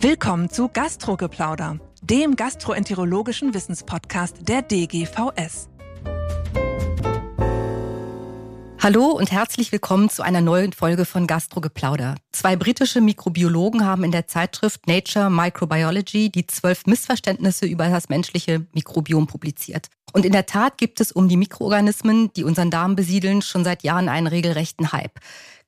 Willkommen 0.00 0.48
zu 0.48 0.68
Gastrogeplauder, 0.68 1.80
dem 2.02 2.36
gastroenterologischen 2.36 3.52
Wissenspodcast 3.52 4.48
der 4.48 4.62
DGVS. 4.62 5.68
Hallo 8.80 9.06
und 9.06 9.32
herzlich 9.32 9.72
willkommen 9.72 10.08
zu 10.08 10.22
einer 10.22 10.40
neuen 10.40 10.72
Folge 10.72 11.04
von 11.04 11.26
Gastrogeplauder. 11.26 12.14
Zwei 12.30 12.54
britische 12.54 13.00
Mikrobiologen 13.00 13.84
haben 13.84 14.04
in 14.04 14.12
der 14.12 14.28
Zeitschrift 14.28 14.86
Nature 14.86 15.30
Microbiology 15.30 16.30
die 16.30 16.46
zwölf 16.46 16.86
Missverständnisse 16.86 17.66
über 17.66 17.88
das 17.88 18.08
menschliche 18.08 18.64
Mikrobiom 18.74 19.26
publiziert. 19.26 19.88
Und 20.12 20.24
in 20.24 20.30
der 20.30 20.46
Tat 20.46 20.78
gibt 20.78 21.00
es 21.00 21.10
um 21.10 21.28
die 21.28 21.36
Mikroorganismen, 21.36 22.32
die 22.34 22.44
unseren 22.44 22.70
Darm 22.70 22.94
besiedeln, 22.94 23.42
schon 23.42 23.64
seit 23.64 23.82
Jahren 23.82 24.08
einen 24.08 24.28
regelrechten 24.28 24.92
Hype. 24.92 25.18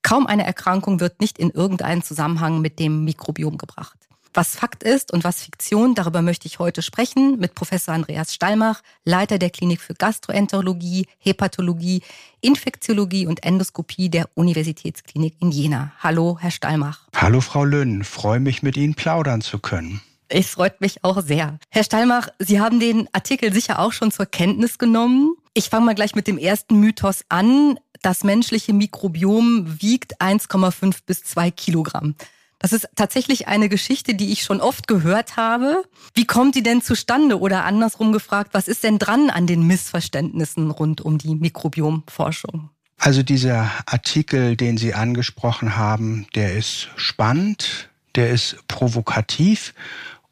Kaum 0.02 0.28
eine 0.28 0.46
Erkrankung 0.46 1.00
wird 1.00 1.20
nicht 1.20 1.36
in 1.36 1.50
irgendeinen 1.50 2.04
Zusammenhang 2.04 2.60
mit 2.60 2.78
dem 2.78 3.04
Mikrobiom 3.04 3.58
gebracht. 3.58 3.99
Was 4.32 4.54
Fakt 4.54 4.84
ist 4.84 5.12
und 5.12 5.24
was 5.24 5.42
Fiktion, 5.42 5.96
darüber 5.96 6.22
möchte 6.22 6.46
ich 6.46 6.60
heute 6.60 6.82
sprechen 6.82 7.40
mit 7.40 7.56
Professor 7.56 7.94
Andreas 7.94 8.32
Stallmach, 8.32 8.80
Leiter 9.04 9.38
der 9.38 9.50
Klinik 9.50 9.80
für 9.80 9.94
Gastroenterologie, 9.94 11.06
Hepatologie, 11.18 12.02
Infektiologie 12.40 13.26
und 13.26 13.42
Endoskopie 13.42 14.08
der 14.08 14.28
Universitätsklinik 14.34 15.34
in 15.40 15.50
Jena. 15.50 15.92
Hallo, 15.98 16.38
Herr 16.40 16.52
Stallmach. 16.52 17.08
Hallo, 17.16 17.40
Frau 17.40 17.64
Lünn. 17.64 18.04
Freue 18.04 18.38
mich, 18.38 18.62
mit 18.62 18.76
Ihnen 18.76 18.94
plaudern 18.94 19.40
zu 19.40 19.58
können. 19.58 20.00
Es 20.28 20.50
freut 20.50 20.80
mich 20.80 21.02
auch 21.02 21.22
sehr. 21.22 21.58
Herr 21.68 21.82
Stallmach, 21.82 22.28
Sie 22.38 22.60
haben 22.60 22.78
den 22.78 23.08
Artikel 23.12 23.52
sicher 23.52 23.80
auch 23.80 23.92
schon 23.92 24.12
zur 24.12 24.26
Kenntnis 24.26 24.78
genommen. 24.78 25.34
Ich 25.54 25.70
fange 25.70 25.86
mal 25.86 25.96
gleich 25.96 26.14
mit 26.14 26.28
dem 26.28 26.38
ersten 26.38 26.78
Mythos 26.78 27.24
an. 27.28 27.80
Das 28.00 28.22
menschliche 28.22 28.72
Mikrobiom 28.72 29.82
wiegt 29.82 30.20
1,5 30.20 30.98
bis 31.04 31.24
2 31.24 31.50
Kilogramm. 31.50 32.14
Das 32.60 32.74
ist 32.74 32.88
tatsächlich 32.94 33.48
eine 33.48 33.70
Geschichte, 33.70 34.14
die 34.14 34.32
ich 34.32 34.42
schon 34.42 34.60
oft 34.60 34.86
gehört 34.86 35.36
habe. 35.38 35.82
Wie 36.14 36.26
kommt 36.26 36.54
die 36.54 36.62
denn 36.62 36.82
zustande? 36.82 37.40
Oder 37.40 37.64
andersrum 37.64 38.12
gefragt, 38.12 38.50
was 38.52 38.68
ist 38.68 38.84
denn 38.84 38.98
dran 38.98 39.30
an 39.30 39.46
den 39.46 39.66
Missverständnissen 39.66 40.70
rund 40.70 41.00
um 41.00 41.16
die 41.16 41.34
Mikrobiomforschung? 41.34 42.68
Also 42.98 43.22
dieser 43.22 43.70
Artikel, 43.86 44.56
den 44.56 44.76
Sie 44.76 44.92
angesprochen 44.92 45.78
haben, 45.78 46.26
der 46.34 46.54
ist 46.54 46.90
spannend, 46.96 47.88
der 48.14 48.28
ist 48.28 48.58
provokativ 48.68 49.72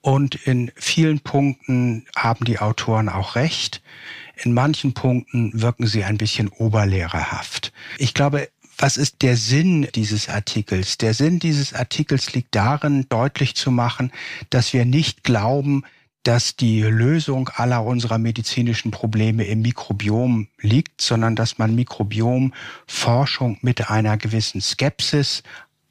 und 0.02 0.34
in 0.34 0.70
vielen 0.76 1.20
Punkten 1.20 2.06
haben 2.14 2.44
die 2.44 2.58
Autoren 2.58 3.08
auch 3.08 3.36
recht. 3.36 3.80
In 4.36 4.52
manchen 4.52 4.92
Punkten 4.92 5.50
wirken 5.54 5.86
sie 5.86 6.04
ein 6.04 6.18
bisschen 6.18 6.48
oberlehrerhaft. 6.48 7.72
Ich 7.96 8.14
glaube, 8.14 8.48
was 8.78 8.96
ist 8.96 9.22
der 9.22 9.36
Sinn 9.36 9.88
dieses 9.94 10.28
Artikels? 10.28 10.98
Der 10.98 11.12
Sinn 11.12 11.40
dieses 11.40 11.74
Artikels 11.74 12.32
liegt 12.32 12.54
darin, 12.54 13.06
deutlich 13.08 13.56
zu 13.56 13.72
machen, 13.72 14.12
dass 14.50 14.72
wir 14.72 14.84
nicht 14.84 15.24
glauben, 15.24 15.84
dass 16.22 16.56
die 16.56 16.82
Lösung 16.82 17.48
aller 17.48 17.84
unserer 17.84 18.18
medizinischen 18.18 18.90
Probleme 18.90 19.44
im 19.44 19.62
Mikrobiom 19.62 20.48
liegt, 20.60 21.00
sondern 21.00 21.34
dass 21.34 21.58
man 21.58 21.74
Mikrobiomforschung 21.74 23.58
mit 23.62 23.90
einer 23.90 24.16
gewissen 24.16 24.60
Skepsis, 24.60 25.42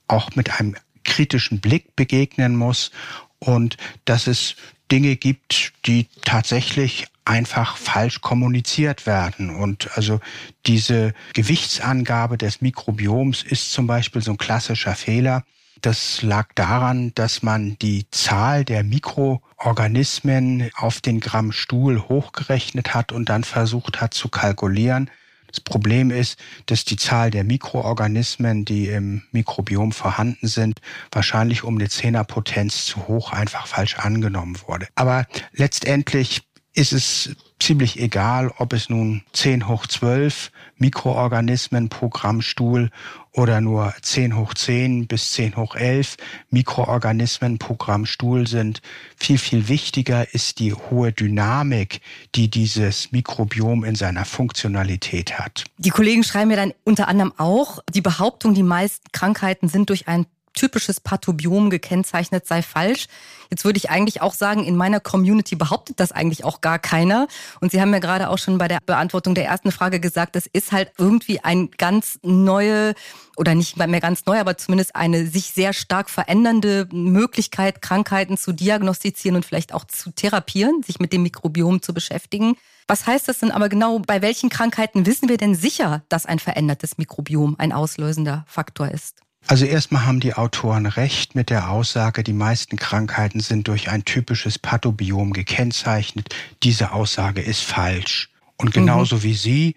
auch 0.08 0.36
mit 0.36 0.60
einem 0.60 0.76
kritischen 1.04 1.60
Blick 1.60 1.96
begegnen 1.96 2.56
muss 2.56 2.92
und 3.40 3.78
dass 4.06 4.28
es 4.28 4.56
Dinge 4.92 5.18
gibt, 5.18 5.74
die 5.86 6.08
tatsächlich 6.24 7.08
einfach 7.28 7.78
falsch 7.78 8.22
kommuniziert 8.22 9.06
werden. 9.06 9.50
Und 9.50 9.90
also 9.96 10.20
diese 10.66 11.14
Gewichtsangabe 11.34 12.38
des 12.38 12.62
Mikrobioms 12.62 13.44
ist 13.44 13.72
zum 13.72 13.88
Beispiel 13.88 14.22
so 14.22 14.32
ein 14.32 14.38
klassischer 14.38 14.96
Fehler. 14.96 15.44
Das 15.82 16.24
lag 16.24 16.48
daran, 16.56 17.12
dass 17.14 17.44
man 17.44 17.78
die 17.80 18.10
Zahl 18.10 18.66
der 18.66 18.84
Mikroorganismen 18.84 20.72
auf 20.76 21.02
den 21.02 21.20
Gramm 21.20 21.52
Stuhl 21.52 22.02
hochgerechnet 22.02 22.94
hat 22.96 23.12
und 23.12 23.30
dann 23.30 23.44
versucht 23.44 24.02
hat 24.02 24.14
zu 24.14 24.30
kalkulieren. 24.30 25.12
Das 25.48 25.62
Problem 25.62 26.12
ist, 26.12 26.38
dass 26.66 26.84
die 26.84 26.98
Zahl 26.98 27.32
der 27.32 27.44
Mikroorganismen, 27.44 28.66
die 28.66 28.88
im 28.88 29.24
Mikrobiom 29.32 29.92
vorhanden 29.92 30.48
sind, 30.48 30.82
wahrscheinlich 31.12 31.64
um 31.64 31.78
eine 31.78 31.90
Zehnerpotenz 31.90 32.86
zu 32.86 33.08
hoch 33.08 33.32
einfach 33.32 33.66
falsch 33.68 33.98
angenommen 33.98 34.58
wurde. 34.68 34.88
Aber 34.96 35.26
letztendlich 35.54 36.42
ist 36.78 36.94
es 36.94 37.36
ziemlich 37.60 38.00
egal, 38.00 38.54
ob 38.60 38.72
es 38.72 38.88
nun 38.88 39.24
10 39.34 39.68
hoch 39.68 39.88
12 39.88 40.52
Mikroorganismen 40.78 41.90
pro 41.90 42.08
Grammstuhl 42.08 42.92
oder 43.32 43.62
nur 43.62 43.96
10 44.00 44.36
hoch 44.36 44.54
10 44.54 45.08
bis 45.08 45.32
10 45.32 45.56
hoch 45.56 45.76
11 45.76 46.18
Mikroorganismen 46.52 47.58
pro 47.58 47.74
Grammstuhl 47.74 48.46
sind. 48.46 48.84
Viel, 49.16 49.40
viel 49.40 49.70
wichtiger 49.70 50.36
ist 50.36 50.60
die 50.60 50.76
hohe 50.76 51.12
Dynamik, 51.12 52.02
die 52.36 52.48
dieses 52.48 53.12
Mikrobiom 53.12 53.84
in 53.84 53.96
seiner 53.96 54.26
Funktionalität 54.26 55.40
hat. 55.40 55.64
Die 55.80 55.90
Kollegen 55.90 56.24
schreiben 56.24 56.50
mir 56.50 56.58
dann 56.58 56.74
unter 56.84 57.08
anderem 57.08 57.34
auch, 57.38 57.80
die 57.92 58.02
Behauptung, 58.02 58.54
die 58.54 58.62
meisten 58.62 59.08
Krankheiten 59.12 59.68
sind 59.68 59.90
durch 59.90 60.08
ein 60.08 60.28
typisches 60.58 61.00
Pathobiom 61.00 61.70
gekennzeichnet 61.70 62.46
sei 62.46 62.62
falsch. 62.62 63.08
Jetzt 63.50 63.64
würde 63.64 63.78
ich 63.78 63.90
eigentlich 63.90 64.22
auch 64.22 64.34
sagen, 64.34 64.66
in 64.66 64.76
meiner 64.76 65.00
Community 65.00 65.56
behauptet 65.56 66.00
das 66.00 66.12
eigentlich 66.12 66.44
auch 66.44 66.60
gar 66.60 66.80
keiner. 66.80 67.28
Und 67.62 67.72
Sie 67.72 67.80
haben 67.80 67.94
ja 67.94 68.00
gerade 68.00 68.30
auch 68.30 68.38
schon 68.38 68.58
bei 68.58 68.68
der 68.68 68.80
Beantwortung 68.86 69.36
der 69.36 69.46
ersten 69.46 69.72
Frage 69.72 70.00
gesagt, 70.00 70.36
das 70.36 70.48
ist 70.48 70.72
halt 70.74 70.92
irgendwie 70.98 71.40
ein 71.40 71.70
ganz 71.78 72.20
neue 72.24 72.94
oder 73.38 73.56
nicht 73.56 73.78
mehr 73.78 74.02
ganz 74.02 74.26
neu, 74.26 74.40
aber 74.40 74.58
zumindest 74.58 74.96
eine 74.96 75.28
sich 75.28 75.54
sehr 75.54 75.72
stark 75.72 76.10
verändernde 76.10 76.90
Möglichkeit, 76.92 77.82
Krankheiten 77.82 78.38
zu 78.38 78.52
diagnostizieren 78.52 79.38
und 79.38 79.46
vielleicht 79.46 79.74
auch 79.74 79.86
zu 79.86 80.12
therapieren, 80.12 80.82
sich 80.84 81.00
mit 81.00 81.14
dem 81.14 81.24
Mikrobiom 81.24 81.82
zu 81.82 81.94
beschäftigen. 81.94 82.58
Was 82.88 83.06
heißt 83.06 83.28
das 83.28 83.40
denn 83.40 83.52
aber 83.52 83.70
genau? 83.70 84.00
Bei 84.00 84.22
welchen 84.22 84.50
Krankheiten 84.50 85.06
wissen 85.06 85.30
wir 85.30 85.38
denn 85.38 85.56
sicher, 85.56 86.04
dass 86.10 86.26
ein 86.26 86.40
verändertes 86.40 86.98
Mikrobiom 86.98 87.56
ein 87.60 87.74
auslösender 87.74 88.46
Faktor 88.48 88.90
ist? 88.90 89.27
Also 89.48 89.66
erstmal 89.66 90.06
haben 90.06 90.20
die 90.20 90.34
Autoren 90.34 90.86
recht 90.86 91.34
mit 91.34 91.50
der 91.50 91.70
Aussage, 91.70 92.22
die 92.22 92.34
meisten 92.34 92.76
Krankheiten 92.76 93.40
sind 93.40 93.68
durch 93.70 93.90
ein 93.90 94.04
typisches 94.04 94.60
Pathobiom 94.60 95.32
gekennzeichnet. 95.32 96.36
Diese 96.64 96.92
Aussage 96.92 97.42
ist 97.42 97.62
falsch. 97.62 98.30
Und 98.58 98.74
genauso 98.74 99.18
mhm. 99.18 99.24
wie 99.24 99.34
Sie 99.34 99.76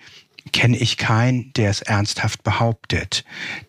kenne 0.53 0.77
ich 0.77 0.97
keinen, 0.97 1.53
der 1.53 1.71
es 1.71 1.83
ernsthaft 1.83 2.43
behauptet. 2.43 3.25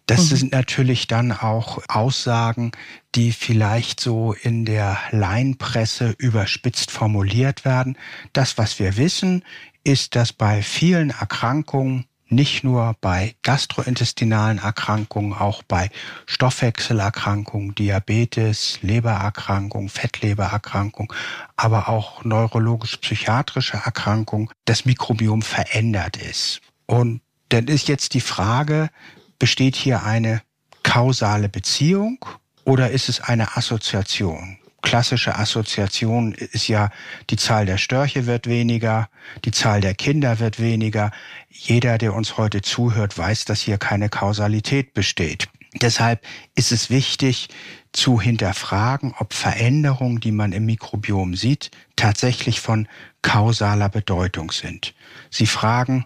Das 0.07 0.31
mhm. 0.31 0.35
sind 0.35 0.51
natürlich 0.53 1.06
dann 1.06 1.31
auch 1.31 1.79
Aussagen, 1.88 2.72
die 3.13 3.31
vielleicht 3.31 4.00
so 4.00 4.34
in 4.34 4.66
der 4.66 4.97
Laienpresse 5.11 6.16
überspitzt 6.17 6.90
formuliert 6.90 7.66
werden. 7.66 7.97
Das, 8.34 8.57
was 8.57 8.79
wir 8.79 8.97
wissen, 8.97 9.44
ist, 9.84 10.16
dass 10.16 10.34
bei 10.34 10.63
vielen 10.63 11.09
Erkrankungen 11.09 12.06
nicht 12.31 12.64
nur 12.64 12.96
bei 13.02 13.36
gastrointestinalen 13.44 14.58
Erkrankungen, 14.59 15.34
auch 15.34 15.64
bei 15.64 15.90
Stoffwechselerkrankungen, 16.25 17.75
Diabetes, 17.75 18.80
Lebererkrankungen, 18.81 19.90
Fettlebererkrankungen, 19.90 21.14
aber 21.56 21.90
auch 21.90 22.24
neurologisch-psychiatrische 22.24 23.78
Erkrankungen, 23.78 24.50
das 24.66 24.86
Mikrobiom 24.86 25.41
verändert 25.41 26.18
ist. 26.18 26.62
Und 26.86 27.22
dann 27.50 27.68
ist 27.68 27.88
jetzt 27.88 28.14
die 28.14 28.22
Frage, 28.22 28.90
besteht 29.38 29.75
hier 29.75 30.03
eine 30.03 30.41
kausale 30.84 31.50
Beziehung 31.50 32.24
oder 32.64 32.91
ist 32.91 33.09
es 33.09 33.20
eine 33.22 33.58
Assoziation? 33.58 34.58
Klassische 34.81 35.38
Assoziation 35.38 36.34
ist 36.34 36.68
ja, 36.68 36.90
die 37.30 37.38
Zahl 37.38 37.66
der 37.66 37.78
Störche 37.78 38.25
wird 38.25 38.47
weniger, 38.47 39.09
die 39.46 39.52
Zahl 39.52 39.81
der 39.81 39.94
Kinder 39.94 40.40
wird 40.40 40.59
weniger. 40.59 41.12
Jeder, 41.50 41.97
der 41.97 42.14
uns 42.14 42.38
heute 42.38 42.62
zuhört, 42.62 43.18
weiß, 43.18 43.46
dass 43.46 43.62
hier 43.62 43.78
keine 43.78 44.09
Kausalität 44.09 44.94
besteht. 44.94 45.47
Deshalb 45.74 46.22
ist 46.55 46.72
es 46.72 46.90
wichtig 46.90 47.47
zu 47.94 48.20
hinterfragen, 48.20 49.14
ob 49.17 49.34
Veränderungen, 49.34 50.20
die 50.20 50.32
man 50.32 50.52
im 50.52 50.66
Mikrobiom 50.66 51.35
sieht, 51.35 51.72
tatsächlich 51.96 52.59
von 52.59 52.88
kausaler 53.22 53.90
Bedeutung 53.90 54.52
sind. 54.52 54.94
Sie 55.29 55.46
fragen, 55.46 56.05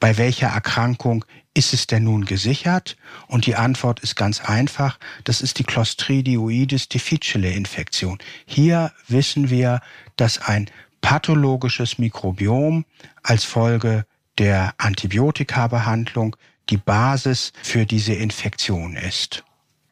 bei 0.00 0.16
welcher 0.18 0.48
Erkrankung 0.48 1.24
ist 1.54 1.72
es 1.72 1.86
denn 1.86 2.04
nun 2.04 2.24
gesichert? 2.24 2.96
Und 3.28 3.46
die 3.46 3.54
Antwort 3.54 4.00
ist 4.00 4.16
ganz 4.16 4.40
einfach. 4.40 4.98
Das 5.22 5.40
ist 5.40 5.58
die 5.58 5.64
Clostridioides 5.64 6.88
difficile 6.88 7.50
Infektion. 7.50 8.18
Hier 8.44 8.92
wissen 9.08 9.50
wir, 9.50 9.80
dass 10.16 10.40
ein 10.40 10.68
pathologisches 11.00 11.98
Mikrobiom 11.98 12.84
als 13.22 13.44
Folge 13.44 14.04
der 14.38 14.74
Antibiotikabehandlung 14.78 16.36
die 16.70 16.76
Basis 16.76 17.52
für 17.62 17.86
diese 17.86 18.14
Infektion 18.14 18.96
ist. 18.96 19.44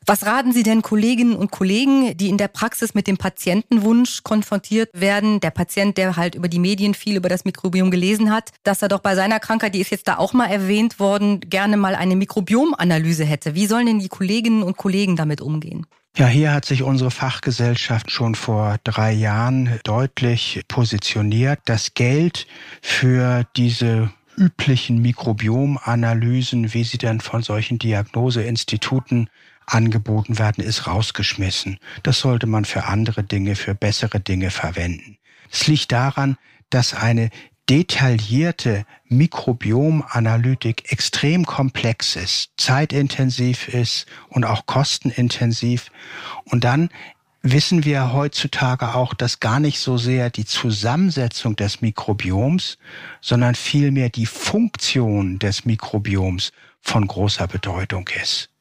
Was 0.05 0.27
raten 0.27 0.53
Sie 0.53 0.65
denn 0.65 0.83
Kolleginnen 0.83 1.37
und 1.37 1.53
Kollegen, 1.53 2.17
die 2.17 2.29
in 2.29 2.37
der 2.37 2.49
Praxis 2.49 2.95
mit 2.95 3.07
dem 3.07 3.19
Patientenwunsch 3.19 4.25
konfrontiert 4.25 4.91
werden? 4.93 5.39
Der 5.39 5.51
Patient, 5.51 5.97
der 5.97 6.17
halt 6.17 6.35
über 6.35 6.49
die 6.49 6.59
Medien 6.59 6.95
viel 6.95 7.17
über 7.17 7.29
das 7.29 7.45
Mikrobiom 7.45 7.91
gelesen 7.91 8.33
hat, 8.33 8.51
dass 8.65 8.83
er 8.83 8.89
doch 8.89 9.01
bei 9.01 9.15
seiner 9.15 9.39
Krankheit, 9.39 9.75
die 9.75 9.81
ist 9.81 9.91
jetzt 9.91 10.09
da 10.09 10.19
auch 10.19 10.33
mal 10.33 10.47
erwähnt 10.47 10.99
worden, 10.99 11.41
gerne 11.41 11.77
mal 11.77 11.95
eine 11.95 12.17
Mikrobiomanalyse 12.17 13.25
hätte. 13.25 13.55
Wie 13.55 13.67
sollen 13.67 13.87
denn 13.87 14.01
die 14.01 14.09
Kolleginnen 14.09 14.65
und 14.65 14.77
Kollegen 14.77 15.15
damit 15.15 15.41
umgehen? 15.41 15.87
Ja, 16.17 16.27
hier 16.27 16.53
hat 16.53 16.67
sich 16.67 16.83
unsere 16.83 17.11
Fachgesellschaft 17.11 18.11
schon 18.11 18.35
vor 18.35 18.77
drei 18.85 19.13
Jahren 19.13 19.79
deutlich 19.85 20.63
positioniert. 20.69 21.61
Das 21.65 21.95
Geld 21.95 22.47
für 22.83 23.47
diese 23.57 24.11
üblichen 24.37 25.01
Mikrobiomanalysen, 25.01 26.75
wie 26.75 26.85
sie 26.85 26.99
dann 26.99 27.21
von 27.21 27.43
solchen 27.43 27.79
Diagnoseinstituten 27.79 29.31
angeboten 29.67 30.39
werden, 30.39 30.65
ist 30.65 30.87
rausgeschmissen. 30.87 31.79
Das 32.03 32.19
sollte 32.19 32.47
man 32.47 32.65
für 32.65 32.85
andere 32.85 33.23
Dinge, 33.23 33.57
für 33.57 33.75
bessere 33.75 34.21
Dinge 34.21 34.51
verwenden. 34.51 35.19
Es 35.51 35.67
liegt 35.67 35.93
daran, 35.93 36.37
dass 36.71 36.95
eine 36.95 37.31
detaillierte 37.69 38.85
Mikrobiomanalytik 39.09 40.91
extrem 40.91 41.45
komplex 41.47 42.17
ist, 42.17 42.51
zeitintensiv 42.57 43.69
ist 43.69 44.07
und 44.29 44.45
auch 44.45 44.67
kostenintensiv. 44.67 45.91
Und 46.45 46.65
dann 46.65 46.89
wissen 47.43 47.85
wir 47.85 48.13
heutzutage 48.13 48.95
auch, 48.95 49.15
dass 49.15 49.41
gar 49.41 49.61
nicht 49.61 49.79
so 49.79 49.97
sehr 49.97 50.31
die 50.31 50.45
Zusammensetzung 50.45 51.57
des 51.57 51.81
Mikrobioms, 51.81 52.79
sondern 53.21 53.55
vielmehr 53.55 54.11
die 54.11 54.27
Funktion 54.27 55.39
des 55.39 55.65
Mikrobioms 55.65 56.53
von 56.81 57.07
großer 57.07 57.47
Bedeutung 57.47 58.09
ist. 58.21 58.52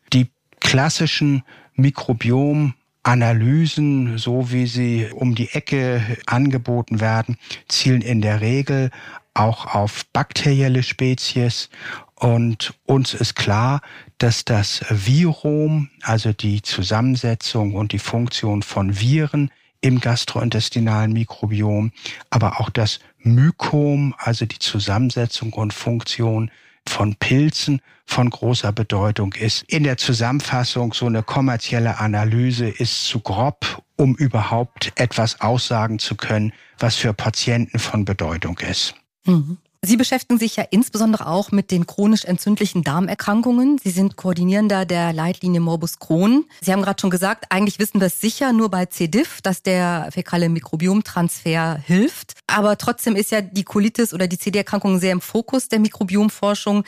Klassischen 0.61 1.43
Mikrobiom 1.75 2.73
Analysen, 3.03 4.17
so 4.17 4.51
wie 4.51 4.67
sie 4.67 5.09
um 5.13 5.35
die 5.35 5.49
Ecke 5.49 6.17
angeboten 6.27 6.99
werden, 6.99 7.37
zielen 7.67 8.01
in 8.01 8.21
der 8.21 8.41
Regel 8.41 8.91
auch 9.33 9.73
auf 9.73 10.05
bakterielle 10.13 10.83
Spezies. 10.83 11.69
Und 12.15 12.75
uns 12.85 13.15
ist 13.15 13.35
klar, 13.35 13.81
dass 14.19 14.45
das 14.45 14.85
Virom, 14.89 15.89
also 16.03 16.31
die 16.31 16.61
Zusammensetzung 16.61 17.73
und 17.73 17.91
die 17.91 17.99
Funktion 17.99 18.61
von 18.61 18.99
Viren 18.99 19.49
im 19.81 19.99
gastrointestinalen 19.99 21.11
Mikrobiom, 21.11 21.91
aber 22.29 22.59
auch 22.59 22.69
das 22.69 22.99
Mykom, 23.17 24.13
also 24.17 24.45
die 24.45 24.59
Zusammensetzung 24.59 25.53
und 25.53 25.73
Funktion 25.73 26.51
von 26.87 27.15
Pilzen 27.15 27.81
von 28.05 28.29
großer 28.29 28.71
Bedeutung 28.71 29.33
ist. 29.33 29.63
In 29.63 29.83
der 29.83 29.97
Zusammenfassung, 29.97 30.93
so 30.93 31.05
eine 31.05 31.23
kommerzielle 31.23 31.99
Analyse 31.99 32.67
ist 32.67 33.05
zu 33.05 33.19
grob, 33.19 33.83
um 33.95 34.15
überhaupt 34.15 34.91
etwas 34.95 35.39
aussagen 35.41 35.99
zu 35.99 36.15
können, 36.15 36.53
was 36.77 36.95
für 36.95 37.13
Patienten 37.13 37.79
von 37.79 38.05
Bedeutung 38.05 38.59
ist. 38.59 38.95
Mhm. 39.25 39.57
Sie 39.83 39.97
beschäftigen 39.97 40.37
sich 40.37 40.57
ja 40.57 40.65
insbesondere 40.69 41.25
auch 41.25 41.51
mit 41.51 41.71
den 41.71 41.87
chronisch 41.87 42.25
entzündlichen 42.25 42.83
Darmerkrankungen. 42.83 43.79
Sie 43.79 43.89
sind 43.89 44.15
Koordinierender 44.15 44.85
der 44.85 45.11
Leitlinie 45.11 45.59
Morbus 45.59 45.97
Crohn. 45.97 46.45
Sie 46.61 46.71
haben 46.71 46.83
gerade 46.83 47.01
schon 47.01 47.09
gesagt, 47.09 47.45
eigentlich 47.49 47.79
wissen 47.79 47.99
wir 47.99 48.05
es 48.05 48.21
sicher 48.21 48.53
nur 48.53 48.69
bei 48.69 48.85
C. 48.85 49.07
diff, 49.07 49.41
dass 49.41 49.63
der 49.63 50.09
fäkale 50.11 50.49
Mikrobiomtransfer 50.49 51.79
hilft. 51.83 52.35
Aber 52.45 52.77
trotzdem 52.77 53.15
ist 53.15 53.31
ja 53.31 53.41
die 53.41 53.63
Colitis 53.63 54.13
oder 54.13 54.27
die 54.27 54.37
CD-Erkrankung 54.37 54.99
sehr 54.99 55.13
im 55.13 55.21
Fokus 55.21 55.67
der 55.67 55.79
Mikrobiomforschung. 55.79 56.83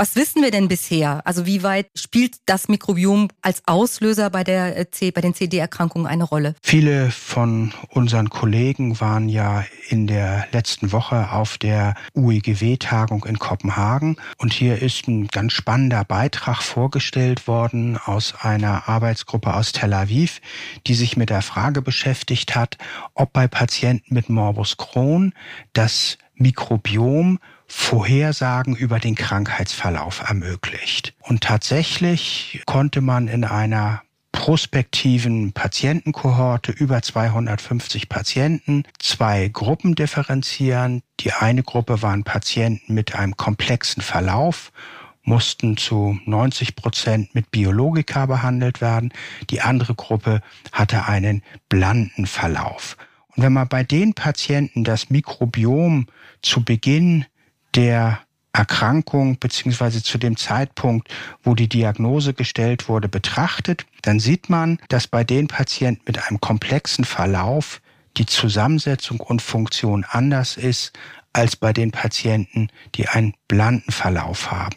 Was 0.00 0.14
wissen 0.14 0.42
wir 0.42 0.52
denn 0.52 0.68
bisher? 0.68 1.22
Also 1.26 1.44
wie 1.44 1.64
weit 1.64 1.88
spielt 1.96 2.36
das 2.46 2.68
Mikrobiom 2.68 3.30
als 3.42 3.62
Auslöser 3.66 4.30
bei, 4.30 4.44
der 4.44 4.78
äh, 4.78 4.88
C, 4.92 5.10
bei 5.10 5.20
den 5.20 5.34
CD-Erkrankungen 5.34 6.06
eine 6.06 6.22
Rolle? 6.22 6.54
Viele 6.62 7.10
von 7.10 7.74
unseren 7.88 8.30
Kollegen 8.30 9.00
waren 9.00 9.28
ja 9.28 9.64
in 9.88 10.06
der 10.06 10.46
letzten 10.52 10.92
Woche 10.92 11.32
auf 11.32 11.58
der 11.58 11.94
UEGW-Tagung 12.14 13.24
in 13.24 13.40
Kopenhagen 13.40 14.18
und 14.36 14.52
hier 14.52 14.80
ist 14.80 15.08
ein 15.08 15.26
ganz 15.26 15.54
spannender 15.54 16.04
Beitrag 16.04 16.62
vorgestellt 16.62 17.48
worden 17.48 17.98
aus 17.98 18.34
einer 18.40 18.88
Arbeitsgruppe 18.88 19.52
aus 19.52 19.72
Tel 19.72 19.92
Aviv, 19.92 20.40
die 20.86 20.94
sich 20.94 21.16
mit 21.16 21.28
der 21.28 21.42
Frage 21.42 21.82
beschäftigt 21.82 22.54
hat, 22.54 22.78
ob 23.14 23.32
bei 23.32 23.48
Patienten 23.48 24.14
mit 24.14 24.28
Morbus 24.28 24.76
Crohn 24.76 25.32
das 25.72 26.18
Mikrobiom 26.38 27.38
Vorhersagen 27.66 28.74
über 28.74 28.98
den 28.98 29.14
Krankheitsverlauf 29.14 30.22
ermöglicht. 30.26 31.14
Und 31.20 31.42
tatsächlich 31.42 32.62
konnte 32.64 33.00
man 33.00 33.28
in 33.28 33.44
einer 33.44 34.02
prospektiven 34.32 35.52
Patientenkohorte 35.52 36.72
über 36.72 37.02
250 37.02 38.08
Patienten 38.08 38.84
zwei 38.98 39.48
Gruppen 39.48 39.94
differenzieren. 39.94 41.02
Die 41.20 41.32
eine 41.32 41.62
Gruppe 41.62 42.02
waren 42.02 42.24
Patienten 42.24 42.94
mit 42.94 43.14
einem 43.14 43.36
komplexen 43.36 44.02
Verlauf 44.02 44.72
mussten 45.28 45.76
zu 45.76 46.18
90 46.24 46.74
Prozent 46.74 47.34
mit 47.34 47.50
Biologika 47.50 48.26
behandelt 48.26 48.80
werden. 48.80 49.12
Die 49.50 49.60
andere 49.60 49.94
Gruppe 49.94 50.40
hatte 50.72 51.06
einen 51.06 51.42
blanden 51.68 52.26
Verlauf. 52.26 52.96
Und 53.38 53.44
wenn 53.44 53.52
man 53.52 53.68
bei 53.68 53.84
den 53.84 54.14
Patienten 54.14 54.82
das 54.82 55.10
Mikrobiom 55.10 56.08
zu 56.42 56.64
Beginn 56.64 57.24
der 57.76 58.18
Erkrankung 58.52 59.38
beziehungsweise 59.38 60.02
zu 60.02 60.18
dem 60.18 60.36
Zeitpunkt, 60.36 61.14
wo 61.44 61.54
die 61.54 61.68
Diagnose 61.68 62.34
gestellt 62.34 62.88
wurde, 62.88 63.08
betrachtet, 63.08 63.86
dann 64.02 64.18
sieht 64.18 64.50
man, 64.50 64.78
dass 64.88 65.06
bei 65.06 65.22
den 65.22 65.46
Patienten 65.46 66.02
mit 66.04 66.26
einem 66.26 66.40
komplexen 66.40 67.04
Verlauf 67.04 67.80
die 68.16 68.26
Zusammensetzung 68.26 69.20
und 69.20 69.40
Funktion 69.40 70.04
anders 70.04 70.56
ist 70.56 70.98
als 71.32 71.54
bei 71.54 71.72
den 71.72 71.92
Patienten, 71.92 72.70
die 72.96 73.06
einen 73.06 73.34
blanden 73.46 73.92
Verlauf 73.92 74.50
haben. 74.50 74.74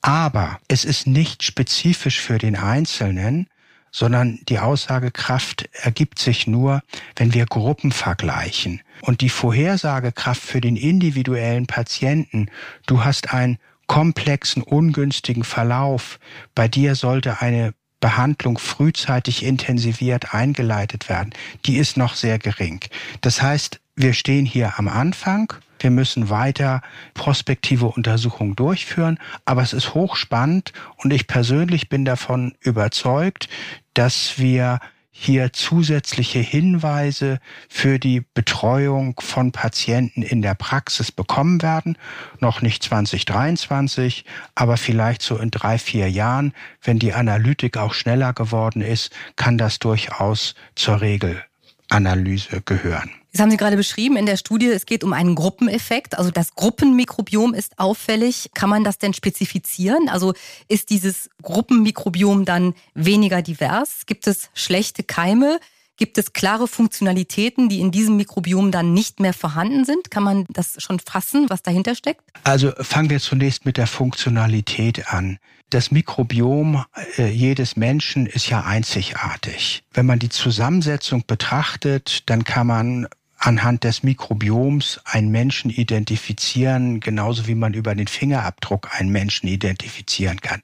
Aber 0.00 0.58
es 0.66 0.84
ist 0.84 1.06
nicht 1.06 1.44
spezifisch 1.44 2.20
für 2.20 2.38
den 2.38 2.56
Einzelnen, 2.56 3.46
sondern 3.90 4.40
die 4.48 4.58
Aussagekraft 4.58 5.68
ergibt 5.72 6.18
sich 6.18 6.46
nur, 6.46 6.82
wenn 7.16 7.34
wir 7.34 7.46
Gruppen 7.46 7.92
vergleichen. 7.92 8.80
Und 9.02 9.20
die 9.20 9.28
Vorhersagekraft 9.28 10.42
für 10.42 10.60
den 10.60 10.76
individuellen 10.76 11.66
Patienten, 11.66 12.50
du 12.86 13.04
hast 13.04 13.32
einen 13.32 13.58
komplexen, 13.86 14.62
ungünstigen 14.62 15.42
Verlauf, 15.42 16.20
bei 16.54 16.68
dir 16.68 16.94
sollte 16.94 17.40
eine 17.40 17.74
Behandlung 18.00 18.58
frühzeitig 18.58 19.44
intensiviert 19.44 20.32
eingeleitet 20.32 21.08
werden, 21.08 21.34
die 21.66 21.76
ist 21.76 21.96
noch 21.96 22.14
sehr 22.14 22.38
gering. 22.38 22.80
Das 23.20 23.42
heißt, 23.42 23.79
wir 23.96 24.12
stehen 24.14 24.46
hier 24.46 24.78
am 24.78 24.88
Anfang 24.88 25.52
wir 25.80 25.90
müssen 25.90 26.28
weiter 26.28 26.82
prospektive 27.14 27.86
Untersuchungen 27.86 28.54
durchführen, 28.54 29.18
aber 29.44 29.62
es 29.62 29.72
ist 29.72 29.94
hochspannend 29.94 30.72
und 30.96 31.12
ich 31.12 31.26
persönlich 31.26 31.88
bin 31.88 32.04
davon 32.04 32.54
überzeugt, 32.60 33.48
dass 33.94 34.38
wir 34.38 34.78
hier 35.12 35.52
zusätzliche 35.52 36.38
Hinweise 36.38 37.40
für 37.68 37.98
die 37.98 38.22
Betreuung 38.32 39.20
von 39.20 39.52
Patienten 39.52 40.22
in 40.22 40.40
der 40.40 40.54
Praxis 40.54 41.12
bekommen 41.12 41.60
werden. 41.62 41.98
Noch 42.38 42.62
nicht 42.62 42.82
2023, 42.84 44.24
aber 44.54 44.76
vielleicht 44.76 45.20
so 45.20 45.36
in 45.36 45.50
drei, 45.50 45.78
vier 45.78 46.08
Jahren, 46.08 46.54
wenn 46.82 46.98
die 46.98 47.12
Analytik 47.12 47.76
auch 47.76 47.92
schneller 47.92 48.32
geworden 48.32 48.82
ist, 48.82 49.12
kann 49.36 49.58
das 49.58 49.78
durchaus 49.78 50.54
zur 50.74 51.00
Regelanalyse 51.00 52.62
gehören. 52.62 53.19
Das 53.32 53.40
haben 53.40 53.50
Sie 53.50 53.56
gerade 53.56 53.76
beschrieben 53.76 54.16
in 54.16 54.26
der 54.26 54.36
Studie, 54.36 54.66
es 54.66 54.86
geht 54.86 55.04
um 55.04 55.12
einen 55.12 55.34
Gruppeneffekt. 55.34 56.18
Also 56.18 56.30
das 56.30 56.54
Gruppenmikrobiom 56.56 57.54
ist 57.54 57.78
auffällig. 57.78 58.50
Kann 58.54 58.70
man 58.70 58.82
das 58.82 58.98
denn 58.98 59.14
spezifizieren? 59.14 60.08
Also 60.08 60.34
ist 60.68 60.90
dieses 60.90 61.30
Gruppenmikrobiom 61.42 62.44
dann 62.44 62.74
weniger 62.94 63.40
divers? 63.42 64.06
Gibt 64.06 64.26
es 64.26 64.50
schlechte 64.54 65.04
Keime? 65.04 65.60
Gibt 65.96 66.16
es 66.16 66.32
klare 66.32 66.66
Funktionalitäten, 66.66 67.68
die 67.68 67.78
in 67.78 67.90
diesem 67.90 68.16
Mikrobiom 68.16 68.72
dann 68.72 68.94
nicht 68.94 69.20
mehr 69.20 69.34
vorhanden 69.34 69.84
sind? 69.84 70.10
Kann 70.10 70.22
man 70.22 70.46
das 70.48 70.76
schon 70.78 70.98
fassen, 70.98 71.50
was 71.50 71.60
dahinter 71.62 71.94
steckt? 71.94 72.22
Also 72.42 72.72
fangen 72.80 73.10
wir 73.10 73.20
zunächst 73.20 73.66
mit 73.66 73.76
der 73.76 73.86
Funktionalität 73.86 75.12
an. 75.12 75.38
Das 75.68 75.90
Mikrobiom 75.90 76.84
äh, 77.18 77.28
jedes 77.28 77.76
Menschen 77.76 78.24
ist 78.24 78.48
ja 78.48 78.62
einzigartig. 78.64 79.84
Wenn 79.92 80.06
man 80.06 80.18
die 80.18 80.30
Zusammensetzung 80.30 81.24
betrachtet, 81.26 82.22
dann 82.30 82.44
kann 82.44 82.66
man 82.66 83.06
anhand 83.40 83.84
des 83.84 84.02
Mikrobioms 84.02 85.00
einen 85.04 85.30
Menschen 85.30 85.70
identifizieren, 85.70 87.00
genauso 87.00 87.46
wie 87.46 87.54
man 87.54 87.74
über 87.74 87.94
den 87.94 88.06
Fingerabdruck 88.06 88.90
einen 88.92 89.10
Menschen 89.10 89.48
identifizieren 89.48 90.40
kann. 90.40 90.60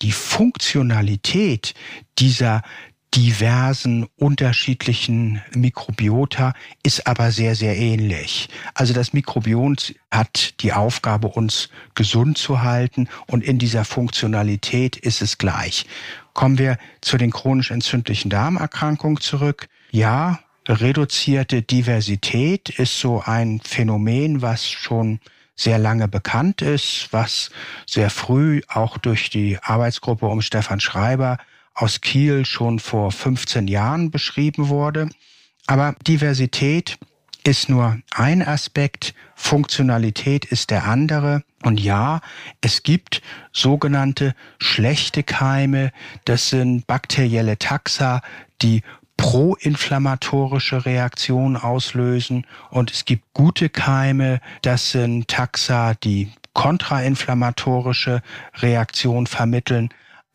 Die 0.00 0.12
Funktionalität 0.12 1.74
dieser 2.18 2.62
diversen 3.14 4.06
unterschiedlichen 4.16 5.42
Mikrobiota 5.52 6.54
ist 6.84 7.08
aber 7.08 7.32
sehr, 7.32 7.56
sehr 7.56 7.76
ähnlich. 7.76 8.48
Also 8.74 8.94
das 8.94 9.12
Mikrobiom 9.12 9.74
hat 10.12 10.60
die 10.62 10.72
Aufgabe, 10.72 11.26
uns 11.26 11.70
gesund 11.96 12.38
zu 12.38 12.62
halten 12.62 13.08
und 13.26 13.42
in 13.42 13.58
dieser 13.58 13.84
Funktionalität 13.84 14.96
ist 14.96 15.22
es 15.22 15.38
gleich. 15.38 15.86
Kommen 16.34 16.58
wir 16.58 16.78
zu 17.00 17.18
den 17.18 17.32
chronisch 17.32 17.72
entzündlichen 17.72 18.30
Darmerkrankungen 18.30 19.20
zurück. 19.20 19.68
Ja, 19.90 20.38
reduzierte 20.70 21.62
Diversität 21.62 22.68
ist 22.68 22.98
so 23.00 23.22
ein 23.24 23.60
Phänomen, 23.64 24.42
was 24.42 24.68
schon 24.68 25.20
sehr 25.56 25.78
lange 25.78 26.08
bekannt 26.08 26.62
ist, 26.62 27.08
was 27.10 27.50
sehr 27.86 28.08
früh 28.08 28.62
auch 28.68 28.96
durch 28.96 29.30
die 29.30 29.58
Arbeitsgruppe 29.60 30.26
um 30.26 30.40
Stefan 30.40 30.80
Schreiber 30.80 31.38
aus 31.74 32.00
Kiel 32.00 32.44
schon 32.44 32.78
vor 32.78 33.12
15 33.12 33.68
Jahren 33.68 34.10
beschrieben 34.10 34.68
wurde. 34.68 35.08
Aber 35.66 35.94
Diversität 36.06 36.98
ist 37.44 37.68
nur 37.68 37.98
ein 38.10 38.46
Aspekt, 38.46 39.14
Funktionalität 39.34 40.44
ist 40.44 40.70
der 40.70 40.84
andere. 40.84 41.42
Und 41.62 41.80
ja, 41.80 42.20
es 42.60 42.82
gibt 42.82 43.22
sogenannte 43.52 44.34
schlechte 44.58 45.22
Keime, 45.22 45.92
das 46.24 46.50
sind 46.50 46.86
bakterielle 46.86 47.58
Taxa, 47.58 48.22
die 48.62 48.82
proinflammatorische 49.20 50.86
Reaktionen 50.86 51.56
auslösen 51.56 52.46
und 52.70 52.90
es 52.90 53.04
gibt 53.04 53.24
gute 53.34 53.68
Keime, 53.68 54.40
das 54.62 54.92
sind 54.92 55.28
Taxa, 55.28 55.92
die 55.92 56.32
kontrainflammatorische 56.54 58.22
Reaktion 58.56 59.26
vermitteln. 59.26 59.90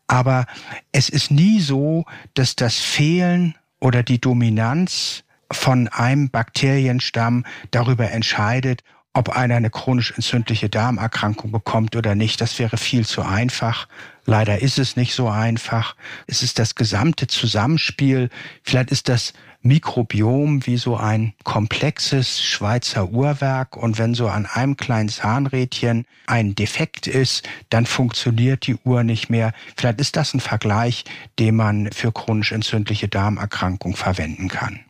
Aber 0.06 0.46
es 0.92 1.08
ist 1.08 1.32
nie 1.32 1.58
so, 1.60 2.04
dass 2.34 2.54
das 2.54 2.76
Fehlen 2.76 3.56
oder 3.80 4.04
die 4.04 4.20
Dominanz 4.20 5.24
von 5.50 5.88
einem 5.88 6.30
Bakterienstamm 6.30 7.44
darüber 7.72 8.12
entscheidet, 8.12 8.84
ob 9.16 9.30
einer 9.30 9.56
eine 9.56 9.70
chronisch 9.70 10.12
entzündliche 10.12 10.68
Darmerkrankung 10.68 11.50
bekommt 11.50 11.96
oder 11.96 12.14
nicht. 12.14 12.40
Das 12.42 12.58
wäre 12.58 12.76
viel 12.76 13.06
zu 13.06 13.22
einfach. 13.22 13.88
Leider 14.26 14.60
ist 14.60 14.78
es 14.78 14.96
nicht 14.96 15.14
so 15.14 15.28
einfach. 15.28 15.96
Es 16.26 16.42
ist 16.42 16.58
das 16.58 16.74
gesamte 16.74 17.26
Zusammenspiel. 17.26 18.28
Vielleicht 18.62 18.90
ist 18.90 19.08
das 19.08 19.32
Mikrobiom 19.62 20.66
wie 20.66 20.76
so 20.76 20.96
ein 20.96 21.32
komplexes 21.44 22.42
Schweizer 22.44 23.08
Uhrwerk 23.08 23.76
und 23.76 23.98
wenn 23.98 24.14
so 24.14 24.28
an 24.28 24.46
einem 24.46 24.76
kleinen 24.76 25.08
Zahnrädchen 25.08 26.04
ein 26.26 26.54
Defekt 26.54 27.06
ist, 27.06 27.48
dann 27.70 27.86
funktioniert 27.86 28.66
die 28.66 28.76
Uhr 28.84 29.02
nicht 29.02 29.30
mehr. 29.30 29.52
Vielleicht 29.76 30.00
ist 30.00 30.16
das 30.16 30.34
ein 30.34 30.40
Vergleich, 30.40 31.04
den 31.38 31.56
man 31.56 31.90
für 31.90 32.12
chronisch 32.12 32.52
entzündliche 32.52 33.08
Darmerkrankung 33.08 33.96
verwenden 33.96 34.48
kann. 34.48 34.85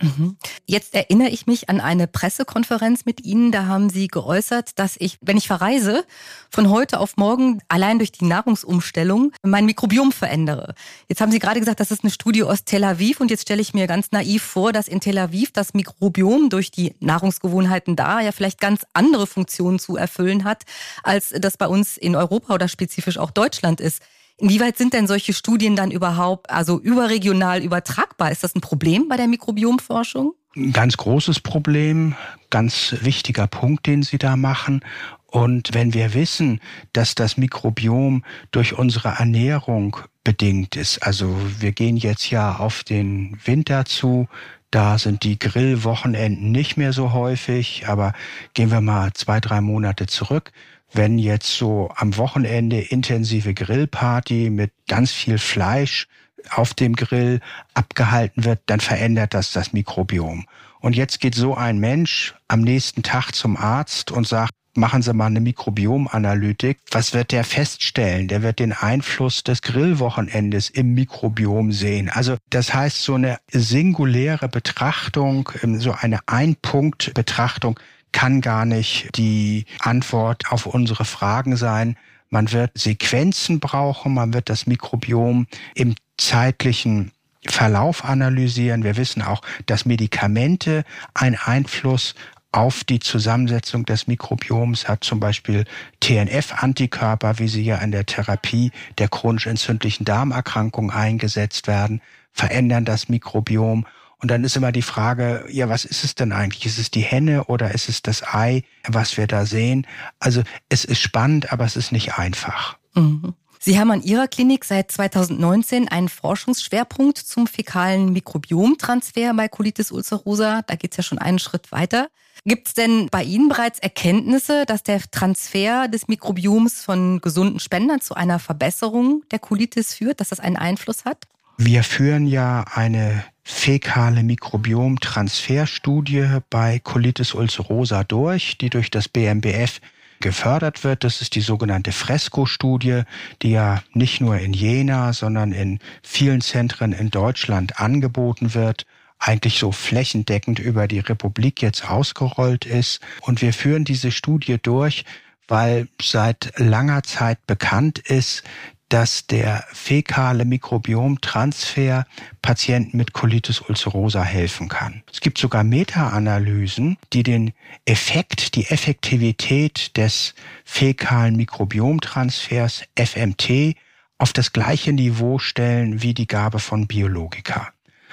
Mhm. 0.00 0.36
Jetzt 0.66 0.94
erinnere 0.94 1.28
ich 1.28 1.46
mich 1.46 1.68
an 1.68 1.80
eine 1.80 2.06
Pressekonferenz 2.06 3.04
mit 3.04 3.24
Ihnen. 3.24 3.52
Da 3.52 3.66
haben 3.66 3.90
Sie 3.90 4.08
geäußert, 4.08 4.78
dass 4.78 4.96
ich, 4.98 5.18
wenn 5.20 5.36
ich 5.36 5.46
verreise, 5.46 6.04
von 6.50 6.70
heute 6.70 7.00
auf 7.00 7.16
morgen 7.16 7.60
allein 7.68 7.98
durch 7.98 8.12
die 8.12 8.24
Nahrungsumstellung 8.24 9.32
mein 9.42 9.66
Mikrobiom 9.66 10.12
verändere. 10.12 10.74
Jetzt 11.08 11.20
haben 11.20 11.32
Sie 11.32 11.38
gerade 11.38 11.60
gesagt, 11.60 11.80
das 11.80 11.90
ist 11.90 12.02
eine 12.02 12.10
Studie 12.10 12.42
aus 12.42 12.64
Tel 12.64 12.84
Aviv 12.84 13.20
und 13.20 13.30
jetzt 13.30 13.42
stelle 13.42 13.60
ich 13.60 13.74
mir 13.74 13.86
ganz 13.86 14.10
naiv 14.10 14.42
vor, 14.42 14.72
dass 14.72 14.88
in 14.88 15.00
Tel 15.00 15.18
Aviv 15.18 15.52
das 15.52 15.74
Mikrobiom 15.74 16.48
durch 16.48 16.70
die 16.70 16.94
Nahrungsgewohnheiten 17.00 17.96
da 17.96 18.20
ja 18.20 18.32
vielleicht 18.32 18.60
ganz 18.60 18.86
andere 18.94 19.26
Funktionen 19.26 19.78
zu 19.78 19.96
erfüllen 19.96 20.44
hat, 20.44 20.64
als 21.02 21.34
das 21.38 21.56
bei 21.56 21.66
uns 21.66 21.96
in 21.96 22.16
Europa 22.16 22.54
oder 22.54 22.68
spezifisch 22.68 23.18
auch 23.18 23.30
Deutschland 23.30 23.80
ist. 23.80 24.02
Inwieweit 24.40 24.78
sind 24.78 24.94
denn 24.94 25.06
solche 25.06 25.34
Studien 25.34 25.76
dann 25.76 25.90
überhaupt, 25.90 26.50
also 26.50 26.80
überregional 26.80 27.62
übertragbar? 27.62 28.30
Ist 28.30 28.42
das 28.42 28.54
ein 28.54 28.62
Problem 28.62 29.06
bei 29.08 29.16
der 29.16 29.28
Mikrobiomforschung? 29.28 30.32
Ein 30.56 30.72
ganz 30.72 30.96
großes 30.96 31.40
Problem, 31.40 32.14
ganz 32.48 32.96
wichtiger 33.02 33.46
Punkt, 33.46 33.86
den 33.86 34.02
Sie 34.02 34.18
da 34.18 34.36
machen. 34.36 34.80
Und 35.26 35.74
wenn 35.74 35.94
wir 35.94 36.14
wissen, 36.14 36.60
dass 36.92 37.14
das 37.14 37.36
Mikrobiom 37.36 38.24
durch 38.50 38.76
unsere 38.76 39.10
Ernährung 39.10 39.98
bedingt 40.24 40.74
ist, 40.74 41.06
also 41.06 41.36
wir 41.58 41.72
gehen 41.72 41.96
jetzt 41.96 42.30
ja 42.30 42.56
auf 42.56 42.82
den 42.82 43.38
Winter 43.44 43.84
zu, 43.84 44.26
da 44.70 44.98
sind 44.98 45.22
die 45.22 45.38
Grillwochenenden 45.38 46.50
nicht 46.50 46.76
mehr 46.76 46.92
so 46.92 47.12
häufig, 47.12 47.84
aber 47.86 48.12
gehen 48.54 48.70
wir 48.70 48.80
mal 48.80 49.12
zwei, 49.12 49.38
drei 49.40 49.60
Monate 49.60 50.06
zurück 50.06 50.50
wenn 50.92 51.18
jetzt 51.18 51.56
so 51.56 51.90
am 51.96 52.16
Wochenende 52.16 52.80
intensive 52.80 53.54
Grillparty 53.54 54.50
mit 54.50 54.72
ganz 54.88 55.12
viel 55.12 55.38
Fleisch 55.38 56.08
auf 56.50 56.74
dem 56.74 56.96
Grill 56.96 57.40
abgehalten 57.74 58.44
wird, 58.44 58.60
dann 58.66 58.80
verändert 58.80 59.34
das 59.34 59.52
das 59.52 59.72
Mikrobiom. 59.72 60.46
Und 60.80 60.96
jetzt 60.96 61.20
geht 61.20 61.34
so 61.34 61.54
ein 61.54 61.78
Mensch 61.78 62.34
am 62.48 62.62
nächsten 62.62 63.02
Tag 63.02 63.32
zum 63.32 63.56
Arzt 63.56 64.10
und 64.10 64.26
sagt, 64.26 64.52
machen 64.74 65.02
Sie 65.02 65.12
mal 65.12 65.26
eine 65.26 65.40
Mikrobiomanalytik. 65.40 66.78
Was 66.90 67.12
wird 67.12 67.32
der 67.32 67.44
feststellen? 67.44 68.28
Der 68.28 68.42
wird 68.42 68.58
den 68.58 68.72
Einfluss 68.72 69.42
des 69.42 69.62
Grillwochenendes 69.62 70.70
im 70.70 70.94
Mikrobiom 70.94 71.72
sehen. 71.72 72.08
Also 72.08 72.36
das 72.50 72.72
heißt, 72.72 73.02
so 73.02 73.14
eine 73.14 73.38
singuläre 73.50 74.48
Betrachtung, 74.48 75.50
so 75.78 75.92
eine 75.92 76.20
Einpunkt-Betrachtung 76.26 77.78
kann 78.12 78.40
gar 78.40 78.64
nicht 78.64 79.16
die 79.16 79.66
Antwort 79.78 80.50
auf 80.50 80.66
unsere 80.66 81.04
Fragen 81.04 81.56
sein. 81.56 81.96
Man 82.28 82.52
wird 82.52 82.72
Sequenzen 82.76 83.60
brauchen, 83.60 84.14
man 84.14 84.32
wird 84.34 84.48
das 84.48 84.66
Mikrobiom 84.66 85.46
im 85.74 85.94
zeitlichen 86.16 87.12
Verlauf 87.46 88.04
analysieren. 88.04 88.84
Wir 88.84 88.96
wissen 88.96 89.22
auch, 89.22 89.42
dass 89.66 89.86
Medikamente 89.86 90.84
einen 91.14 91.36
Einfluss 91.36 92.14
auf 92.52 92.82
die 92.84 92.98
Zusammensetzung 92.98 93.84
des 93.84 94.06
Mikrobioms 94.06 94.88
hat 94.88 95.04
zum 95.04 95.20
Beispiel 95.20 95.64
TNF-Antikörper, 96.00 97.38
wie 97.38 97.48
sie 97.48 97.62
ja 97.62 97.76
in 97.76 97.92
der 97.92 98.06
Therapie 98.06 98.72
der 98.98 99.08
chronisch 99.08 99.46
entzündlichen 99.46 100.04
Darmerkrankung 100.04 100.90
eingesetzt 100.90 101.68
werden, 101.68 102.00
verändern 102.32 102.84
das 102.84 103.08
Mikrobiom 103.08 103.86
und 104.20 104.30
dann 104.30 104.44
ist 104.44 104.56
immer 104.56 104.72
die 104.72 104.82
Frage, 104.82 105.44
ja, 105.48 105.68
was 105.68 105.84
ist 105.84 106.04
es 106.04 106.14
denn 106.14 106.32
eigentlich? 106.32 106.66
Ist 106.66 106.78
es 106.78 106.90
die 106.90 107.00
Henne 107.00 107.44
oder 107.44 107.72
ist 107.72 107.88
es 107.88 108.02
das 108.02 108.22
Ei, 108.22 108.62
was 108.86 109.16
wir 109.16 109.26
da 109.26 109.46
sehen? 109.46 109.86
Also 110.18 110.42
es 110.68 110.84
ist 110.84 111.00
spannend, 111.00 111.52
aber 111.52 111.64
es 111.64 111.76
ist 111.76 111.90
nicht 111.92 112.18
einfach. 112.18 112.76
Mhm. 112.94 113.34
Sie 113.62 113.78
haben 113.78 113.90
an 113.90 114.02
Ihrer 114.02 114.26
Klinik 114.26 114.64
seit 114.64 114.90
2019 114.90 115.88
einen 115.88 116.08
Forschungsschwerpunkt 116.08 117.18
zum 117.18 117.46
fäkalen 117.46 118.10
Mikrobiomtransfer 118.12 119.34
bei 119.34 119.48
Colitis 119.48 119.92
ulcerosa. 119.92 120.62
Da 120.66 120.76
geht 120.76 120.92
es 120.92 120.96
ja 120.96 121.02
schon 121.02 121.18
einen 121.18 121.38
Schritt 121.38 121.70
weiter. 121.70 122.08
Gibt 122.46 122.68
es 122.68 122.74
denn 122.74 123.08
bei 123.10 123.22
Ihnen 123.22 123.50
bereits 123.50 123.78
Erkenntnisse, 123.78 124.64
dass 124.64 124.82
der 124.82 125.02
Transfer 125.10 125.88
des 125.88 126.08
Mikrobioms 126.08 126.82
von 126.82 127.20
gesunden 127.20 127.60
Spendern 127.60 128.00
zu 128.00 128.14
einer 128.14 128.38
Verbesserung 128.38 129.24
der 129.30 129.38
Colitis 129.38 129.92
führt, 129.92 130.20
dass 130.20 130.30
das 130.30 130.40
einen 130.40 130.56
Einfluss 130.56 131.04
hat? 131.04 131.26
Wir 131.58 131.84
führen 131.84 132.26
ja 132.26 132.64
eine 132.72 133.24
fäkale 133.50 134.22
Mikrobiom-Transferstudie 134.22 136.40
bei 136.48 136.78
Colitis 136.78 137.34
ulcerosa 137.34 138.04
durch, 138.04 138.56
die 138.58 138.70
durch 138.70 138.90
das 138.90 139.08
BMBF 139.08 139.80
gefördert 140.20 140.84
wird. 140.84 141.04
Das 141.04 141.20
ist 141.20 141.34
die 141.34 141.40
sogenannte 141.40 141.92
Fresco-Studie, 141.92 143.02
die 143.42 143.50
ja 143.50 143.82
nicht 143.92 144.20
nur 144.20 144.38
in 144.38 144.52
Jena, 144.52 145.12
sondern 145.12 145.52
in 145.52 145.80
vielen 146.02 146.40
Zentren 146.40 146.92
in 146.92 147.10
Deutschland 147.10 147.80
angeboten 147.80 148.54
wird 148.54 148.86
eigentlich 149.22 149.58
so 149.58 149.70
flächendeckend 149.70 150.58
über 150.58 150.88
die 150.88 151.00
Republik 151.00 151.60
jetzt 151.60 151.88
ausgerollt 151.88 152.64
ist. 152.64 153.00
Und 153.20 153.42
wir 153.42 153.52
führen 153.52 153.84
diese 153.84 154.10
Studie 154.10 154.56
durch, 154.60 155.04
weil 155.46 155.88
seit 156.00 156.54
langer 156.56 157.02
Zeit 157.02 157.46
bekannt 157.46 157.98
ist, 157.98 158.44
dass 158.90 159.26
der 159.26 159.64
fäkale 159.72 160.44
Mikrobiomtransfer 160.44 162.04
Patienten 162.42 162.96
mit 162.96 163.12
Colitis 163.12 163.60
ulcerosa 163.60 164.22
helfen 164.22 164.68
kann. 164.68 165.02
Es 165.10 165.20
gibt 165.20 165.38
sogar 165.38 165.64
Meta-Analysen, 165.64 166.98
die 167.12 167.22
den 167.22 167.52
Effekt, 167.84 168.56
die 168.56 168.66
Effektivität 168.66 169.96
des 169.96 170.34
fäkalen 170.64 171.36
Mikrobiomtransfers 171.36 172.82
FMT 172.96 173.76
auf 174.18 174.32
das 174.32 174.52
gleiche 174.52 174.92
Niveau 174.92 175.38
stellen 175.38 176.02
wie 176.02 176.12
die 176.12 176.26
Gabe 176.26 176.58
von 176.58 176.86
Biologika. 176.88 177.68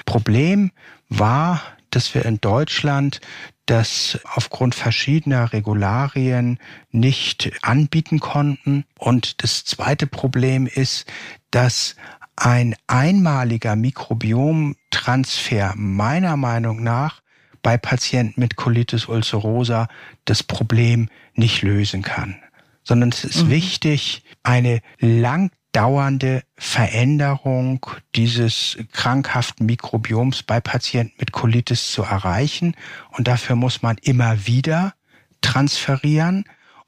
Problem 0.05 0.71
war, 1.09 1.61
dass 1.89 2.13
wir 2.13 2.23
in 2.23 2.39
Deutschland 2.39 3.19
das 3.67 4.19
aufgrund 4.23 4.73
verschiedener 4.73 5.53
Regularien 5.53 6.57
nicht 6.89 7.51
anbieten 7.61 8.19
konnten. 8.19 8.85
Und 8.97 9.43
das 9.43 9.65
zweite 9.65 10.07
Problem 10.07 10.65
ist, 10.65 11.05
dass 11.51 11.95
ein 12.35 12.75
einmaliger 12.87 13.75
Mikrobiomtransfer 13.75 15.73
meiner 15.75 16.37
Meinung 16.37 16.81
nach 16.81 17.21
bei 17.61 17.77
Patienten 17.77 18.39
mit 18.39 18.55
Colitis 18.55 19.07
ulcerosa 19.07 19.87
das 20.25 20.43
Problem 20.43 21.09
nicht 21.33 21.61
lösen 21.61 22.03
kann, 22.03 22.35
sondern 22.83 23.09
es 23.09 23.23
ist 23.25 23.45
mhm. 23.45 23.49
wichtig, 23.49 24.23
eine 24.43 24.81
lang 24.99 25.51
dauernde 25.77 26.41
Veränderung 26.55 27.85
dieses 28.15 28.79
krankhaften 28.93 29.67
Mikrobioms 29.67 30.41
bei 30.41 30.59
Patienten 30.59 31.13
mit 31.19 31.31
Colitis 31.31 31.91
zu 31.91 32.01
erreichen. 32.01 32.73
Und 33.11 33.27
dafür 33.27 33.55
muss 33.55 33.83
man 33.83 33.97
immer 34.01 34.47
wieder 34.47 34.95
transferieren. 35.41 36.45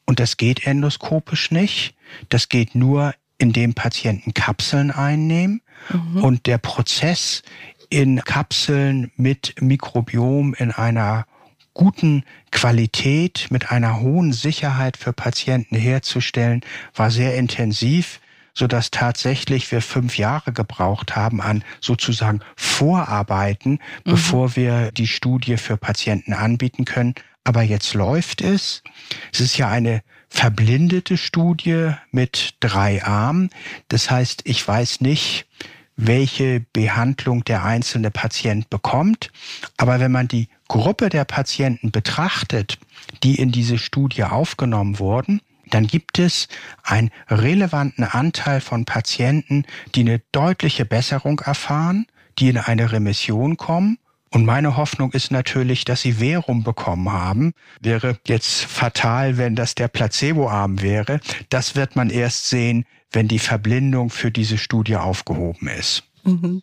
Und 0.08 0.20
das 0.20 0.38
geht 0.38 0.66
endoskopisch 0.66 1.52
nicht. 1.52 1.94
Das 2.30 2.50
geht 2.50 2.74
nur, 2.74 3.14
indem 3.38 3.76
Patienten 3.76 4.34
Kapseln 4.34 4.90
einnehmen. 4.90 5.62
Mhm. 5.94 6.24
Und 6.24 6.48
der 6.48 6.58
Prozess 6.58 7.44
in 7.92 8.24
Kapseln 8.24 9.12
mit 9.16 9.54
Mikrobiom 9.62 10.56
in 10.56 10.72
einer 10.72 11.28
guten 11.76 12.24
Qualität, 12.50 13.50
mit 13.52 13.70
einer 13.70 14.00
hohen 14.00 14.34
Sicherheit 14.34 14.98
für 14.98 15.14
Patienten 15.14 15.76
herzustellen, 15.76 16.62
war 16.96 17.12
sehr 17.12 17.38
intensiv 17.38 18.20
sodass 18.60 18.92
tatsächlich 18.92 19.72
wir 19.72 19.82
fünf 19.82 20.18
Jahre 20.18 20.52
gebraucht 20.52 21.16
haben 21.16 21.40
an 21.42 21.64
sozusagen 21.80 22.42
Vorarbeiten, 22.58 23.72
mhm. 23.72 23.80
bevor 24.04 24.58
wir 24.58 24.92
die 24.92 25.08
Studie 25.08 25.56
für 25.56 25.78
Patienten 25.78 26.34
anbieten 26.34 26.84
können. 26.84 27.16
Aber 27.46 27.64
jetzt 27.64 27.94
läuft 27.94 28.42
es. 28.42 28.84
Es 29.32 29.40
ist 29.40 29.58
ja 29.58 29.70
eine 29.70 30.02
verblindete 30.28 31.16
Studie 31.16 31.94
mit 32.12 32.56
drei 32.60 33.02
Armen. 33.02 33.50
Das 33.88 34.12
heißt, 34.12 34.42
ich 34.44 34.68
weiß 34.68 35.00
nicht, 35.00 35.48
welche 35.96 36.60
Behandlung 36.74 37.46
der 37.46 37.64
einzelne 37.64 38.12
Patient 38.12 38.70
bekommt. 38.70 39.32
Aber 39.78 40.02
wenn 40.02 40.12
man 40.12 40.28
die 40.28 40.50
Gruppe 40.68 41.08
der 41.08 41.24
Patienten 41.24 41.92
betrachtet, 41.92 42.78
die 43.24 43.36
in 43.36 43.54
diese 43.54 43.78
Studie 43.78 44.26
aufgenommen 44.26 45.00
wurden, 45.00 45.40
dann 45.70 45.88
gibt 45.88 46.20
es 46.20 46.48
einen 46.84 47.12
relevanten 47.30 48.04
Anteil 48.04 48.62
von 48.62 48.86
Patienten, 48.86 49.66
die 49.96 50.02
eine 50.02 50.22
deutliche 50.32 50.86
Besserung 50.86 51.40
erfahren, 51.40 52.06
die 52.38 52.50
in 52.50 52.58
eine 52.58 52.92
Remission 52.92 53.58
kommen 53.58 53.98
und 54.32 54.46
meine 54.46 54.78
Hoffnung 54.78 55.12
ist 55.14 55.32
natürlich, 55.32 55.86
dass 55.86 56.02
sie 56.02 56.14
Verum 56.14 56.64
bekommen 56.64 57.12
haben. 57.12 57.54
Wäre 57.82 58.20
jetzt 58.28 58.66
fatal, 58.66 59.38
wenn 59.38 59.56
das 59.56 59.76
der 59.76 59.88
Placeboarm 59.88 60.82
wäre. 60.82 61.20
Das 61.50 61.76
wird 61.76 61.96
man 61.96 62.10
erst 62.10 62.48
sehen, 62.50 62.86
wenn 63.12 63.28
die 63.28 63.40
Verblindung 63.40 64.12
für 64.12 64.30
diese 64.30 64.60
Studie 64.60 64.98
aufgehoben 64.98 65.68
ist. 65.68 66.04
Mhm. 66.24 66.62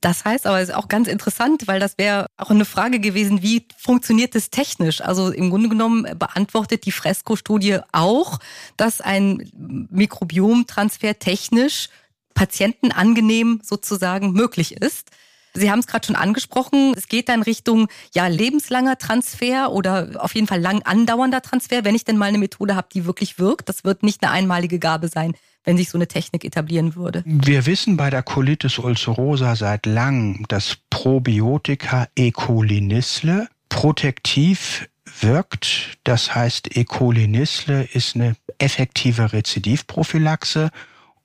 Das 0.00 0.24
heißt 0.24 0.46
aber, 0.46 0.60
es 0.60 0.68
ist 0.68 0.74
auch 0.74 0.88
ganz 0.88 1.08
interessant, 1.08 1.66
weil 1.66 1.80
das 1.80 1.98
wäre 1.98 2.26
auch 2.36 2.50
eine 2.50 2.64
Frage 2.64 3.00
gewesen, 3.00 3.42
wie 3.42 3.66
funktioniert 3.76 4.34
das 4.34 4.50
technisch? 4.50 5.00
Also 5.00 5.30
im 5.30 5.50
Grunde 5.50 5.68
genommen 5.68 6.06
beantwortet 6.18 6.86
die 6.86 6.92
Fresco-Studie 6.92 7.78
auch, 7.92 8.38
dass 8.76 9.00
ein 9.00 9.50
Mikrobiomtransfer 9.90 11.18
technisch 11.18 11.88
patientenangenehm 12.34 13.60
sozusagen 13.62 14.32
möglich 14.32 14.76
ist. 14.76 15.10
Sie 15.56 15.70
haben 15.70 15.78
es 15.78 15.86
gerade 15.86 16.04
schon 16.04 16.16
angesprochen. 16.16 16.94
Es 16.96 17.06
geht 17.06 17.28
dann 17.28 17.42
Richtung 17.42 17.86
ja 18.12 18.26
lebenslanger 18.26 18.98
Transfer 18.98 19.70
oder 19.70 20.10
auf 20.18 20.34
jeden 20.34 20.48
Fall 20.48 20.60
lang 20.60 20.82
andauernder 20.82 21.42
Transfer, 21.42 21.84
wenn 21.84 21.94
ich 21.94 22.04
denn 22.04 22.18
mal 22.18 22.26
eine 22.26 22.38
Methode 22.38 22.74
habe, 22.74 22.88
die 22.92 23.04
wirklich 23.04 23.38
wirkt. 23.38 23.68
Das 23.68 23.84
wird 23.84 24.02
nicht 24.02 24.24
eine 24.24 24.32
einmalige 24.32 24.80
Gabe 24.80 25.06
sein, 25.08 25.34
wenn 25.64 25.76
sich 25.76 25.88
so 25.88 25.98
eine 25.98 26.06
Technik 26.06 26.44
etablieren 26.44 26.94
würde. 26.94 27.22
Wir 27.24 27.66
wissen 27.66 27.96
bei 27.96 28.10
der 28.10 28.22
Colitis 28.22 28.78
ulcerosa 28.78 29.56
seit 29.56 29.86
langem, 29.86 30.44
dass 30.48 30.76
Probiotika 30.90 32.08
E. 32.16 32.30
coli 32.30 32.80
Nisle 32.80 33.48
protektiv 33.68 34.88
wirkt. 35.20 35.98
Das 36.04 36.34
heißt, 36.34 36.76
E. 36.76 36.84
coli 36.84 37.26
Nisle 37.26 37.82
ist 37.92 38.14
eine 38.14 38.36
effektive 38.58 39.32
Rezidivprophylaxe 39.32 40.70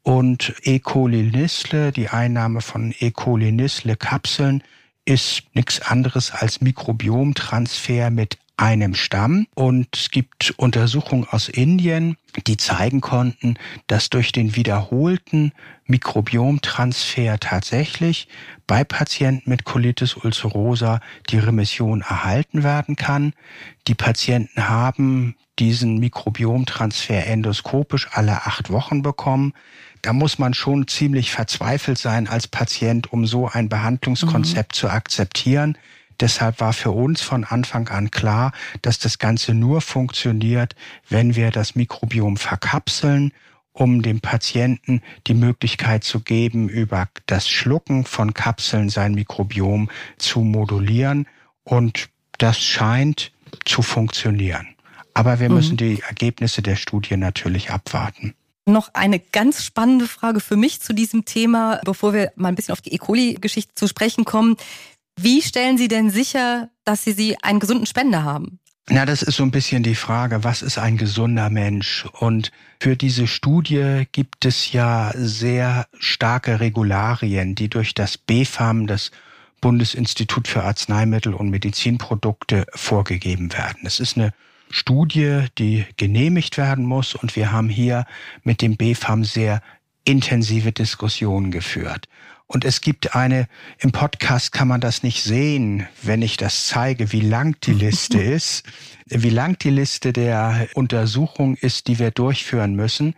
und 0.03 0.55
E. 0.63 0.79
coli 0.79 1.24
Nisle, 1.24 1.91
die 1.91 2.10
Einnahme 2.10 2.62
von 2.62 2.93
E. 3.00 3.12
coli 3.12 3.51
Nisle 3.51 3.96
Kapseln, 3.96 4.63
ist 5.05 5.43
nichts 5.53 5.81
anderes 5.81 6.31
als 6.31 6.62
Mikrobiomtransfer 6.62 8.10
mit 8.12 8.38
einem 8.59 8.93
Stamm. 8.93 9.47
Und 9.55 9.87
es 9.95 10.11
gibt 10.11 10.53
Untersuchungen 10.57 11.25
aus 11.29 11.47
Indien, 11.47 12.17
die 12.45 12.57
zeigen 12.57 13.01
konnten, 13.01 13.55
dass 13.87 14.09
durch 14.09 14.31
den 14.31 14.55
wiederholten 14.55 15.53
Mikrobiomtransfer 15.85 17.39
tatsächlich 17.39 18.27
bei 18.67 18.83
Patienten 18.83 19.49
mit 19.49 19.63
Colitis 19.63 20.15
ulcerosa 20.15 20.99
die 21.29 21.39
Remission 21.39 22.01
erhalten 22.01 22.63
werden 22.63 22.95
kann. 22.95 23.33
Die 23.87 23.95
Patienten 23.95 24.67
haben 24.67 25.35
diesen 25.57 25.97
Mikrobiomtransfer 25.99 27.25
endoskopisch 27.25 28.09
alle 28.11 28.45
acht 28.45 28.69
Wochen 28.69 29.01
bekommen 29.01 29.53
da 30.01 30.13
muss 30.13 30.39
man 30.39 30.53
schon 30.53 30.87
ziemlich 30.87 31.31
verzweifelt 31.31 31.97
sein 31.97 32.27
als 32.27 32.47
Patient, 32.47 33.11
um 33.11 33.25
so 33.25 33.47
ein 33.47 33.69
Behandlungskonzept 33.69 34.73
mhm. 34.73 34.77
zu 34.77 34.89
akzeptieren. 34.89 35.77
Deshalb 36.19 36.59
war 36.59 36.74
für 36.74 36.91
uns 36.91 37.22
von 37.22 37.44
Anfang 37.44 37.87
an 37.89 38.11
klar, 38.11 38.51
dass 38.81 39.00
das 39.00 39.20
Ganze 39.20 39.53
nur 39.53 39.81
funktioniert, 39.81 40.75
wenn 41.07 41.35
wir 41.35 41.51
das 41.51 41.75
Mikrobiom 41.75 42.37
verkapseln, 42.37 43.31
um 43.72 44.01
dem 44.01 44.20
Patienten 44.20 45.01
die 45.27 45.33
Möglichkeit 45.33 46.03
zu 46.03 46.20
geben, 46.20 46.67
über 46.67 47.07
das 47.27 47.48
Schlucken 47.48 48.05
von 48.05 48.33
Kapseln 48.33 48.89
sein 48.89 49.13
Mikrobiom 49.13 49.89
zu 50.17 50.41
modulieren. 50.41 51.27
Und 51.63 52.09
das 52.37 52.59
scheint 52.59 53.31
zu 53.65 53.81
funktionieren. 53.81 54.67
Aber 55.13 55.39
wir 55.39 55.50
mhm. 55.50 55.55
müssen 55.55 55.77
die 55.77 56.01
Ergebnisse 56.01 56.61
der 56.61 56.75
Studie 56.75 57.17
natürlich 57.17 57.72
abwarten. 57.72 58.33
Noch 58.65 58.94
eine 58.94 59.20
ganz 59.20 59.63
spannende 59.63 60.07
Frage 60.07 60.39
für 60.39 60.55
mich 60.55 60.81
zu 60.81 60.94
diesem 60.94 61.25
Thema, 61.25 61.81
bevor 61.83 62.13
wir 62.13 62.31
mal 62.35 62.50
ein 62.50 62.55
bisschen 62.55 62.74
auf 62.74 62.81
die 62.81 62.94
E. 62.94 62.98
coli-Geschichte 62.98 63.74
zu 63.74 63.87
sprechen 63.87 64.25
kommen. 64.25 64.57
Wie 65.22 65.42
stellen 65.42 65.77
Sie 65.77 65.90
denn 65.90 66.10
sicher, 66.10 66.70
dass 66.86 67.03
Sie, 67.03 67.12
Sie 67.12 67.36
einen 67.44 67.60
gesunden 67.60 67.86
Spender 67.86 68.24
haben? 68.24 68.60
Na, 68.88 69.05
das 69.05 69.22
ist 69.22 69.36
so 69.36 69.44
ein 69.44 69.51
bisschen 69.51 69.84
die 69.84 69.96
Frage, 69.96 70.46
was 70.46 70.62
ist 70.62 70.77
ein 70.77 70.98
gesunder 70.98 71.50
Mensch? 71.50 72.05
Und 72.20 72.51
für 72.79 72.96
diese 72.96 73.27
Studie 73.27 74.05
gibt 74.14 74.46
es 74.46 74.72
ja 74.72 75.12
sehr 75.16 75.88
starke 76.00 76.62
Regularien, 76.62 77.53
die 77.53 77.70
durch 77.70 77.94
das 77.94 78.18
BfArM, 78.18 78.88
das 78.88 79.12
Bundesinstitut 79.60 80.48
für 80.48 80.64
Arzneimittel 80.64 81.34
und 81.34 81.50
Medizinprodukte, 81.50 82.66
vorgegeben 82.74 83.51
werden. 83.51 83.82
Es 83.84 84.00
ist 84.00 84.18
eine 84.18 84.34
Studie, 84.70 85.48
die 85.58 85.86
genehmigt 85.98 86.58
werden 86.58 86.86
muss. 86.86 87.14
Und 87.14 87.36
wir 87.36 87.51
haben 87.51 87.68
hier 87.68 88.05
mit 88.44 88.62
dem 88.62 88.77
BfArM 88.77 89.25
sehr 89.25 89.62
intensive 90.05 90.72
Diskussionen 90.72 91.51
geführt. 91.51 92.08
Und 92.51 92.66
es 92.66 92.81
gibt 92.81 93.16
eine, 93.16 93.48
im 93.77 93.92
Podcast 93.92 94.51
kann 94.51 94.68
man 94.68 94.81
das 94.81 95.03
nicht 95.03 95.24
sehen, 95.24 95.88
wenn 96.01 96.24
ich 96.24 96.35
das 96.35 96.66
zeige, 96.66 97.12
wie 97.12 97.22
lang 97.22 97.55
die 97.62 97.74
Liste 97.74 98.20
ist, 98.20 98.64
wie 99.05 99.29
lang 99.29 99.59
die 99.59 99.70
Liste 99.70 100.14
der 100.14 100.68
Untersuchung 100.74 101.55
ist, 101.55 101.88
die 101.88 102.00
wir 102.00 102.09
durchführen 102.09 102.74
müssen. 102.74 103.14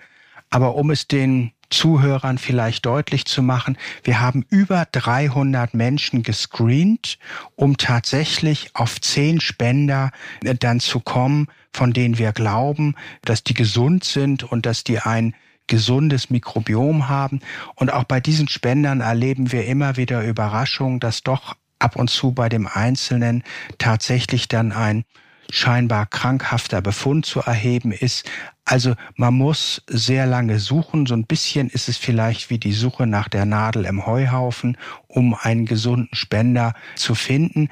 Aber 0.49 0.75
um 0.75 0.91
es 0.91 1.07
den 1.07 1.53
Zuhörern 1.69 2.39
vielleicht 2.39 2.85
deutlich 2.85 3.23
zu 3.23 3.41
machen, 3.41 3.77
wir 4.03 4.19
haben 4.19 4.45
über 4.49 4.85
300 4.91 5.73
Menschen 5.75 6.23
gescreent, 6.23 7.17
um 7.55 7.77
tatsächlich 7.77 8.71
auf 8.73 8.99
zehn 8.99 9.39
Spender 9.39 10.11
äh, 10.43 10.55
dann 10.55 10.81
zu 10.81 10.99
kommen, 10.99 11.47
von 11.71 11.93
denen 11.93 12.17
wir 12.17 12.33
glauben, 12.33 12.95
dass 13.23 13.45
die 13.45 13.53
gesund 13.53 14.03
sind 14.03 14.43
und 14.43 14.65
dass 14.65 14.83
die 14.83 14.99
ein 14.99 15.35
gesundes 15.71 16.29
Mikrobiom 16.29 17.07
haben. 17.07 17.39
Und 17.75 17.93
auch 17.93 18.03
bei 18.03 18.19
diesen 18.19 18.49
Spendern 18.49 18.99
erleben 18.99 19.53
wir 19.53 19.65
immer 19.65 19.95
wieder 19.95 20.21
Überraschungen, 20.21 20.99
dass 20.99 21.23
doch 21.23 21.55
ab 21.79 21.95
und 21.95 22.09
zu 22.09 22.33
bei 22.33 22.49
dem 22.49 22.67
Einzelnen 22.67 23.41
tatsächlich 23.77 24.49
dann 24.49 24.73
ein 24.73 25.05
scheinbar 25.49 26.07
krankhafter 26.07 26.81
Befund 26.81 27.25
zu 27.25 27.39
erheben 27.39 27.93
ist. 27.93 28.29
Also 28.65 28.95
man 29.15 29.33
muss 29.33 29.81
sehr 29.87 30.25
lange 30.25 30.59
suchen. 30.59 31.05
So 31.05 31.13
ein 31.13 31.25
bisschen 31.25 31.69
ist 31.69 31.87
es 31.87 31.95
vielleicht 31.95 32.49
wie 32.49 32.59
die 32.59 32.73
Suche 32.73 33.07
nach 33.07 33.29
der 33.29 33.45
Nadel 33.45 33.85
im 33.85 34.05
Heuhaufen, 34.05 34.77
um 35.07 35.33
einen 35.33 35.65
gesunden 35.65 36.13
Spender 36.13 36.73
zu 36.97 37.15
finden. 37.15 37.69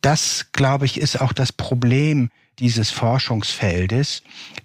Das, 0.00 0.46
glaube 0.52 0.86
ich, 0.86 0.98
ist 0.98 1.20
auch 1.20 1.34
das 1.34 1.52
Problem 1.52 2.30
dieses 2.58 2.90
Forschungsfeldes, 2.90 4.22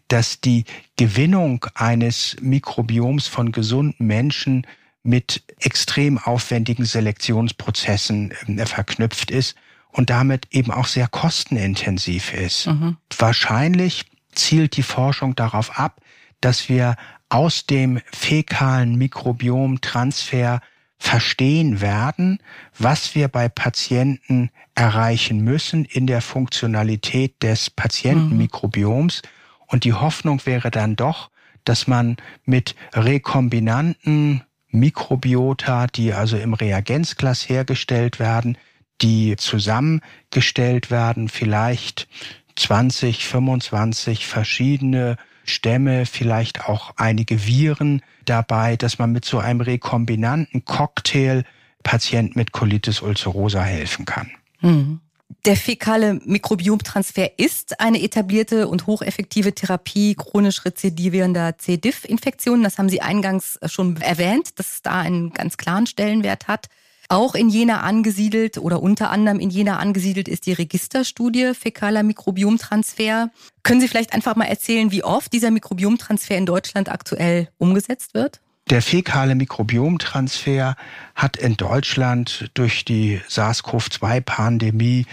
dass 0.08 0.41
die 0.41 0.65
Gewinnung 0.96 1.65
eines 1.76 2.38
Mikrobioms 2.41 3.28
von 3.28 3.52
gesunden 3.52 4.06
Menschen 4.08 4.65
mit 5.04 5.43
extrem 5.60 6.17
aufwendigen 6.17 6.86
Selektionsprozessen 6.86 8.32
äh, 8.32 8.65
verknüpft 8.65 9.32
ist 9.32 9.56
und 9.91 10.10
damit 10.10 10.48
eben 10.52 10.72
auch 10.72 10.88
sehr 10.88 11.08
kostenintensiv 11.08 12.34
ist. 12.34 12.67
Mhm. 12.67 12.98
Wahrscheinlich 13.17 14.06
zielt 14.34 14.78
die 14.78 14.84
Forschung 14.84 15.36
darauf 15.36 15.80
ab, 15.80 16.02
dass 16.41 16.70
wir 16.70 16.96
aus 17.30 17.65
dem 17.65 18.00
fäkalen 18.12 18.96
Mikrobiomtransfer 18.98 20.62
verstehen 21.00 21.82
werden, 21.82 22.39
was 22.78 23.15
wir 23.15 23.28
bei 23.28 23.50
Patienten 23.50 24.50
erreichen 24.76 25.43
müssen 25.43 25.86
in 25.86 26.08
der 26.08 26.22
Funktionalität 26.22 27.41
des 27.43 27.70
Patientenmikrobioms. 27.70 29.22
Und 29.68 29.84
die 29.84 29.94
Hoffnung 29.94 30.46
wäre 30.46 30.72
dann 30.72 30.96
doch, 30.96 31.30
dass 31.64 31.88
man 31.88 32.18
mit 32.46 32.76
rekombinanten 32.94 34.44
Mikrobiota, 34.70 35.88
die 35.88 36.14
also 36.14 36.38
im 36.38 36.54
Reagenzglas 36.54 37.48
hergestellt 37.48 38.20
werden, 38.20 38.58
die 39.02 39.36
zusammengestellt 39.36 40.90
werden, 40.90 41.30
vielleicht 41.30 42.08
20, 42.56 43.28
25 43.28 44.26
verschiedene 44.26 45.18
Stämme, 45.46 46.06
vielleicht 46.06 46.66
auch 46.66 46.94
einige 46.98 47.46
Viren 47.46 48.02
dabei, 48.26 48.76
dass 48.76 49.00
man 49.00 49.12
mit 49.12 49.26
so 49.26 49.40
einem 49.40 49.62
rekombinanten 49.62 50.66
Cocktail 50.66 51.44
Patienten 51.84 52.38
mit 52.38 52.52
Colitis 52.52 53.02
ulcerosa 53.02 53.62
helfen 53.62 54.06
kann. 54.06 54.32
Hm. 54.60 55.00
Der 55.46 55.56
fäkale 55.56 56.16
Mikrobiomtransfer 56.26 57.38
ist 57.38 57.80
eine 57.80 58.02
etablierte 58.02 58.68
und 58.68 58.88
hocheffektive 58.88 59.54
Therapie 59.54 60.16
chronisch 60.16 60.66
rezidivierender 60.66 61.58
C. 61.58 61.78
diff-Infektionen. 61.78 62.63
Das 62.63 62.78
haben 62.78 62.90
Sie 62.90 63.02
eingangs 63.02 63.60
schon 63.66 63.98
erwähnt, 63.98 64.58
dass 64.60 64.74
es 64.74 64.82
da 64.82 65.00
einen 65.00 65.32
ganz 65.32 65.58
klaren 65.58 65.88
Stellenwert 65.88 66.48
hat. 66.48 66.68
Auch 67.10 67.36
in 67.36 67.50
Jena 67.50 67.82
angesiedelt 67.82 68.58
oder 68.58 68.82
unter 68.82 69.10
anderem 69.10 69.40
in 69.40 69.50
Jena 69.50 69.78
angesiedelt 69.78 70.28
ist 70.28 70.46
die 70.46 70.54
Registerstudie 70.54 71.54
Fäkaler 71.54 72.04
Mikrobiomtransfer. 72.04 73.30
Können 73.63 73.80
Sie 73.80 73.88
vielleicht 73.88 74.13
einfach 74.13 74.36
mal 74.36 74.46
erzählen, 74.46 74.92
wie 74.92 75.04
oft 75.04 75.32
dieser 75.32 75.52
Mikrobiomtransfer 75.52 76.36
in 76.36 76.46
Deutschland 76.46 76.90
aktuell 76.90 77.50
umgesetzt 77.58 78.13
wird? 78.13 78.42
Der 78.70 78.82
fäkale 78.82 79.36
Mikrobiomtransfer 79.36 80.76
hat 81.16 81.38
in 81.38 81.56
Deutschland 81.56 82.52
durch 82.54 82.84
die 82.84 83.22
SARS-CoV-2-Pandemie 83.30 85.06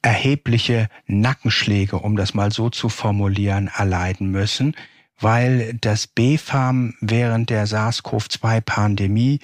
erhebliche 0.00 0.88
Nackenschläge, 1.06 1.98
um 1.98 2.16
das 2.16 2.32
mal 2.32 2.50
so 2.52 2.70
zu 2.70 2.88
formulieren, 2.88 3.70
erleiden 3.76 4.30
müssen, 4.30 4.74
weil 5.20 5.74
das 5.74 6.06
BfArM 6.06 6.94
während 7.02 7.50
der 7.50 7.66
SARS-CoV-2-Pandemie 7.66 9.40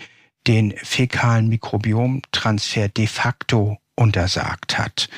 den 0.47 0.73
fäkalen 0.79 1.49
Mikrobiomtransfer 1.49 2.89
de 2.89 3.07
facto 3.07 3.77
untersagt 3.95 4.79
hat. 4.79 5.11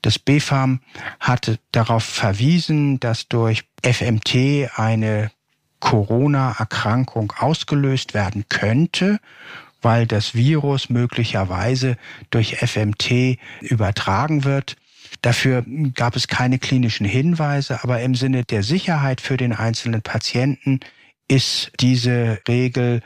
Das 0.00 0.18
BfArM 0.18 0.80
hatte 1.20 1.58
darauf 1.72 2.04
verwiesen, 2.04 3.00
dass 3.00 3.28
durch 3.28 3.64
FMT 3.82 4.70
eine 4.76 5.30
Corona-Erkrankung 5.80 7.32
ausgelöst 7.38 8.14
werden 8.14 8.44
könnte, 8.48 9.18
weil 9.80 10.06
das 10.06 10.34
Virus 10.34 10.90
möglicherweise 10.90 11.96
durch 12.30 12.56
FMT 12.56 13.38
übertragen 13.60 14.44
wird. 14.44 14.76
Dafür 15.22 15.64
gab 15.94 16.16
es 16.16 16.28
keine 16.28 16.58
klinischen 16.58 17.06
Hinweise, 17.06 17.82
aber 17.82 18.00
im 18.00 18.14
Sinne 18.14 18.44
der 18.44 18.62
Sicherheit 18.62 19.20
für 19.20 19.36
den 19.36 19.52
einzelnen 19.52 20.02
Patienten 20.02 20.80
ist 21.28 21.72
diese 21.80 22.40
Regel 22.48 23.02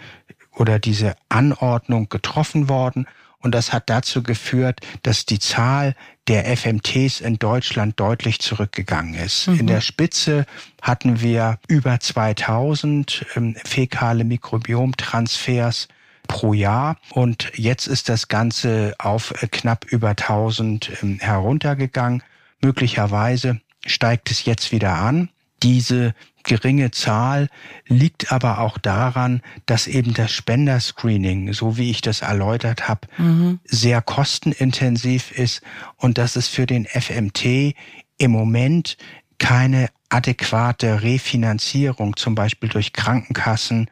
oder 0.57 0.79
diese 0.79 1.15
Anordnung 1.29 2.09
getroffen 2.09 2.69
worden 2.69 3.07
und 3.43 3.55
das 3.55 3.73
hat 3.73 3.91
dazu 3.91 4.23
geführt, 4.23 4.81
dass 5.03 5.27
die 5.27 5.39
Zahl 5.39 5.95
der 6.29 6.47
FMTs 6.57 7.21
in 7.21 7.39
Deutschland 7.39 7.99
deutlich 7.99 8.41
zurückgegangen 8.41 9.15
ist. 9.15 9.49
Mhm. 9.49 9.61
In 9.61 9.67
der 9.67 9.81
Spitze 9.81 10.47
hatten 10.81 11.21
wir 11.21 11.59
über 11.69 11.99
2000 11.99 13.27
ähm, 13.37 13.57
fäkale 13.65 14.25
Mikrobiomtransfers 14.25 15.89
pro 16.29 16.55
Jahr 16.55 16.97
und 17.11 17.51
jetzt 17.55 17.89
ist 17.89 18.09
das 18.09 18.29
Ganze 18.29 18.95
auf 18.99 19.43
äh, 19.43 19.49
knapp 19.49 19.85
über 19.87 20.11
1000 20.11 21.03
ähm, 21.03 21.19
heruntergegangen. 21.21 22.23
Möglicherweise 22.61 23.61
steigt 23.85 24.31
es 24.31 24.45
jetzt 24.45 24.71
wieder 24.71 24.95
an. 24.95 25.29
Diese 25.63 26.15
geringe 26.45 26.91
Zahl 26.91 27.49
liegt 27.87 28.33
aber 28.33 28.59
auch 28.59 28.79
daran, 28.79 29.43
dass 29.67 29.87
eben 29.87 30.15
das 30.15 30.33
Spenderscreening, 30.33 31.53
so 31.53 31.77
wie 31.77 31.91
ich 31.91 32.01
das 32.01 32.23
erläutert 32.23 32.89
habe, 32.89 33.09
mhm. 33.19 33.61
sehr 33.65 34.03
kostenintensiv 34.03 35.33
ist 35.33 35.63
und 35.97 36.19
dass 36.19 36.37
es 36.37 36.49
für 36.49 36.67
den 36.67 36.87
FMT 36.87 37.75
im 38.19 38.31
Moment 38.31 38.97
keine 39.39 39.89
adäquate 40.09 41.03
Refinanzierung, 41.03 42.17
zum 42.17 42.35
Beispiel 42.35 42.69
durch 42.69 42.93
Krankenkassen, 42.93 43.89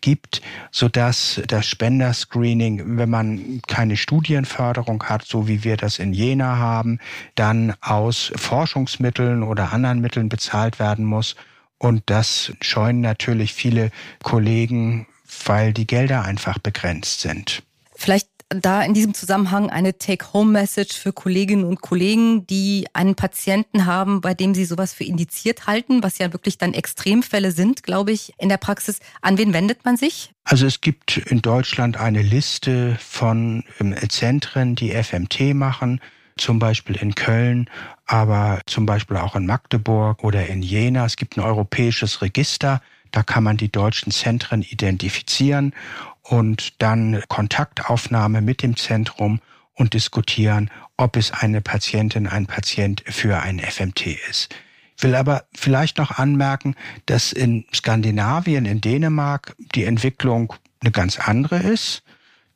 gibt, 0.00 0.42
so 0.70 0.88
dass 0.88 1.40
das 1.46 1.66
Spenderscreening, 1.66 2.98
wenn 2.98 3.10
man 3.10 3.62
keine 3.66 3.96
Studienförderung 3.96 5.02
hat, 5.04 5.24
so 5.24 5.48
wie 5.48 5.64
wir 5.64 5.76
das 5.76 5.98
in 5.98 6.12
Jena 6.12 6.58
haben, 6.58 6.98
dann 7.34 7.74
aus 7.80 8.32
Forschungsmitteln 8.36 9.42
oder 9.42 9.72
anderen 9.72 10.00
Mitteln 10.00 10.28
bezahlt 10.28 10.78
werden 10.78 11.04
muss 11.04 11.36
und 11.80 12.02
das 12.06 12.52
scheuen 12.60 13.00
natürlich 13.00 13.54
viele 13.54 13.90
Kollegen, 14.22 15.06
weil 15.46 15.72
die 15.72 15.86
Gelder 15.86 16.22
einfach 16.22 16.58
begrenzt 16.58 17.22
sind. 17.22 17.62
Vielleicht 17.96 18.28
da 18.50 18.82
in 18.82 18.94
diesem 18.94 19.14
Zusammenhang 19.14 19.70
eine 19.70 19.96
Take-Home-Message 19.96 20.98
für 20.98 21.12
Kolleginnen 21.12 21.64
und 21.64 21.80
Kollegen, 21.80 22.46
die 22.48 22.86
einen 22.92 23.14
Patienten 23.14 23.86
haben, 23.86 24.20
bei 24.20 24.34
dem 24.34 24.54
sie 24.54 24.64
sowas 24.64 24.92
für 24.92 25.04
indiziert 25.04 25.66
halten, 25.66 26.02
was 26.02 26.18
ja 26.18 26.32
wirklich 26.32 26.58
dann 26.58 26.74
Extremfälle 26.74 27.52
sind, 27.52 27.84
glaube 27.84 28.10
ich, 28.12 28.34
in 28.38 28.48
der 28.48 28.56
Praxis. 28.56 28.98
An 29.22 29.38
wen 29.38 29.54
wendet 29.54 29.84
man 29.84 29.96
sich? 29.96 30.32
Also 30.44 30.66
es 30.66 30.80
gibt 30.80 31.16
in 31.16 31.42
Deutschland 31.42 31.96
eine 31.96 32.22
Liste 32.22 32.98
von 33.00 33.64
ähm, 33.78 33.94
Zentren, 34.08 34.74
die 34.74 34.90
FMT 34.90 35.54
machen 35.54 36.00
zum 36.40 36.58
Beispiel 36.58 36.96
in 36.96 37.14
Köln, 37.14 37.68
aber 38.06 38.60
zum 38.66 38.86
Beispiel 38.86 39.16
auch 39.16 39.36
in 39.36 39.46
Magdeburg 39.46 40.24
oder 40.24 40.46
in 40.46 40.62
Jena. 40.62 41.04
Es 41.04 41.16
gibt 41.16 41.36
ein 41.36 41.44
europäisches 41.44 42.22
Register, 42.22 42.80
da 43.10 43.22
kann 43.22 43.44
man 43.44 43.56
die 43.56 43.70
deutschen 43.70 44.12
Zentren 44.12 44.62
identifizieren 44.62 45.74
und 46.22 46.80
dann 46.80 47.22
Kontaktaufnahme 47.28 48.40
mit 48.40 48.62
dem 48.62 48.76
Zentrum 48.76 49.40
und 49.74 49.94
diskutieren, 49.94 50.70
ob 50.96 51.16
es 51.16 51.32
eine 51.32 51.60
Patientin, 51.60 52.26
ein 52.26 52.46
Patient 52.46 53.02
für 53.06 53.40
ein 53.40 53.58
FMT 53.58 54.06
ist. 54.28 54.54
Will 54.98 55.14
aber 55.14 55.44
vielleicht 55.54 55.98
noch 55.98 56.18
anmerken, 56.18 56.74
dass 57.06 57.32
in 57.32 57.64
Skandinavien, 57.74 58.66
in 58.66 58.80
Dänemark 58.80 59.54
die 59.74 59.84
Entwicklung 59.84 60.52
eine 60.80 60.90
ganz 60.90 61.18
andere 61.18 61.58
ist. 61.58 62.02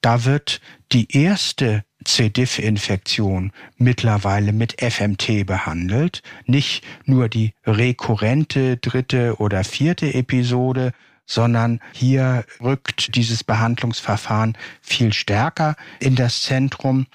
Da 0.03 0.25
wird 0.25 0.61
die 0.92 1.11
erste 1.16 1.85
C. 2.05 2.29
diff-Infektion 2.31 3.53
mittlerweile 3.77 4.53
mit 4.53 4.81
FMT 4.81 5.47
behandelt. 5.47 6.23
Nicht 6.47 6.85
nur 7.05 7.29
die 7.29 7.55
rekurrente 7.67 8.77
dritte 8.77 9.37
oder 9.38 9.64
vierte 9.64 10.12
Episode, 10.14 10.93
sondern 11.27 11.81
hier 11.93 12.45
rückt 12.61 13.17
dieses 13.17 13.45
Behandlungsverfahren 13.45 14.57
viel 14.81 15.12
stärker 15.12 15.77
in 16.01 16.14
das 16.14 16.43
Zentrum. 16.43 17.07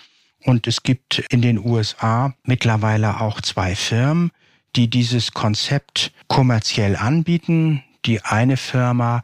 Und 0.45 0.67
es 0.67 0.83
gibt 0.83 1.19
in 1.29 1.41
den 1.41 1.59
USA 1.59 2.33
mittlerweile 2.43 3.19
auch 3.21 3.41
zwei 3.41 3.75
Firmen, 3.75 4.31
die 4.75 4.89
dieses 4.89 5.33
Konzept 5.33 6.11
kommerziell 6.27 6.95
anbieten. 6.95 7.83
Die 8.05 8.21
eine 8.21 8.57
Firma 8.57 9.23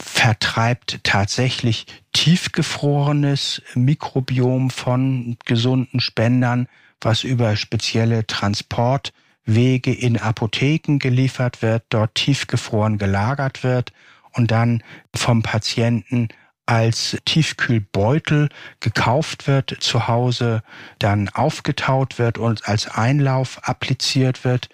vertreibt 0.00 1.00
tatsächlich 1.02 1.86
tiefgefrorenes 2.28 3.62
Mikrobiom 3.74 4.68
von 4.68 5.38
gesunden 5.46 5.98
Spendern, 5.98 6.68
was 7.00 7.24
über 7.24 7.56
spezielle 7.56 8.26
Transportwege 8.26 9.94
in 9.94 10.18
Apotheken 10.18 10.98
geliefert 10.98 11.62
wird, 11.62 11.84
dort 11.88 12.14
tiefgefroren 12.16 12.98
gelagert 12.98 13.64
wird 13.64 13.94
und 14.34 14.50
dann 14.50 14.82
vom 15.16 15.42
Patienten 15.42 16.28
als 16.66 17.16
Tiefkühlbeutel 17.24 18.50
gekauft 18.80 19.46
wird, 19.46 19.78
zu 19.80 20.06
Hause 20.06 20.62
dann 20.98 21.30
aufgetaut 21.30 22.18
wird 22.18 22.36
und 22.36 22.68
als 22.68 22.88
Einlauf 22.88 23.66
appliziert 23.66 24.44
wird 24.44 24.68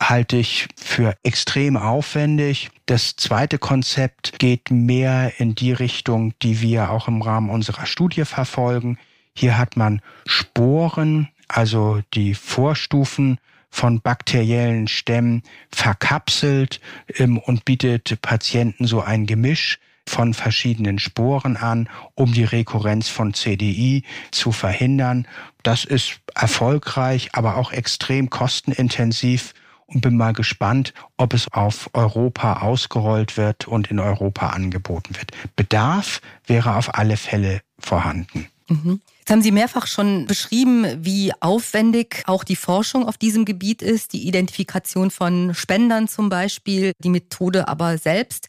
halte 0.00 0.36
ich 0.36 0.68
für 0.76 1.16
extrem 1.22 1.76
aufwendig. 1.76 2.70
Das 2.86 3.16
zweite 3.16 3.58
Konzept 3.58 4.38
geht 4.38 4.70
mehr 4.70 5.32
in 5.38 5.54
die 5.54 5.72
Richtung, 5.72 6.34
die 6.42 6.60
wir 6.60 6.90
auch 6.90 7.08
im 7.08 7.22
Rahmen 7.22 7.50
unserer 7.50 7.86
Studie 7.86 8.24
verfolgen. 8.24 8.98
Hier 9.34 9.58
hat 9.58 9.76
man 9.76 10.00
Sporen, 10.26 11.28
also 11.48 12.00
die 12.14 12.34
Vorstufen 12.34 13.38
von 13.70 14.00
bakteriellen 14.00 14.88
Stämmen 14.88 15.42
verkapselt 15.70 16.80
ähm, 17.18 17.38
und 17.38 17.64
bietet 17.64 18.20
Patienten 18.22 18.86
so 18.86 19.02
ein 19.02 19.26
Gemisch 19.26 19.78
von 20.08 20.34
verschiedenen 20.34 20.98
Sporen 20.98 21.56
an, 21.56 21.88
um 22.14 22.32
die 22.32 22.44
Rekurrenz 22.44 23.08
von 23.08 23.34
CDI 23.34 24.04
zu 24.30 24.52
verhindern. 24.52 25.26
Das 25.62 25.84
ist 25.84 26.20
erfolgreich, 26.34 27.30
aber 27.32 27.56
auch 27.56 27.72
extrem 27.72 28.30
kostenintensiv 28.30 29.52
und 29.86 30.00
bin 30.00 30.16
mal 30.16 30.32
gespannt, 30.32 30.92
ob 31.16 31.32
es 31.32 31.50
auf 31.52 31.90
Europa 31.92 32.60
ausgerollt 32.62 33.36
wird 33.36 33.68
und 33.68 33.90
in 33.90 33.98
Europa 33.98 34.48
angeboten 34.48 35.16
wird. 35.16 35.32
Bedarf 35.54 36.20
wäre 36.46 36.76
auf 36.76 36.94
alle 36.94 37.16
Fälle 37.16 37.60
vorhanden. 37.78 38.48
Mhm. 38.68 39.00
Jetzt 39.20 39.30
haben 39.30 39.42
Sie 39.42 39.52
mehrfach 39.52 39.86
schon 39.86 40.26
beschrieben, 40.26 40.86
wie 41.04 41.32
aufwendig 41.40 42.22
auch 42.26 42.44
die 42.44 42.56
Forschung 42.56 43.06
auf 43.06 43.18
diesem 43.18 43.44
Gebiet 43.44 43.82
ist, 43.82 44.12
die 44.12 44.26
Identifikation 44.26 45.10
von 45.10 45.54
Spendern 45.54 46.08
zum 46.08 46.28
Beispiel, 46.28 46.92
die 47.02 47.10
Methode 47.10 47.68
aber 47.68 47.98
selbst. 47.98 48.48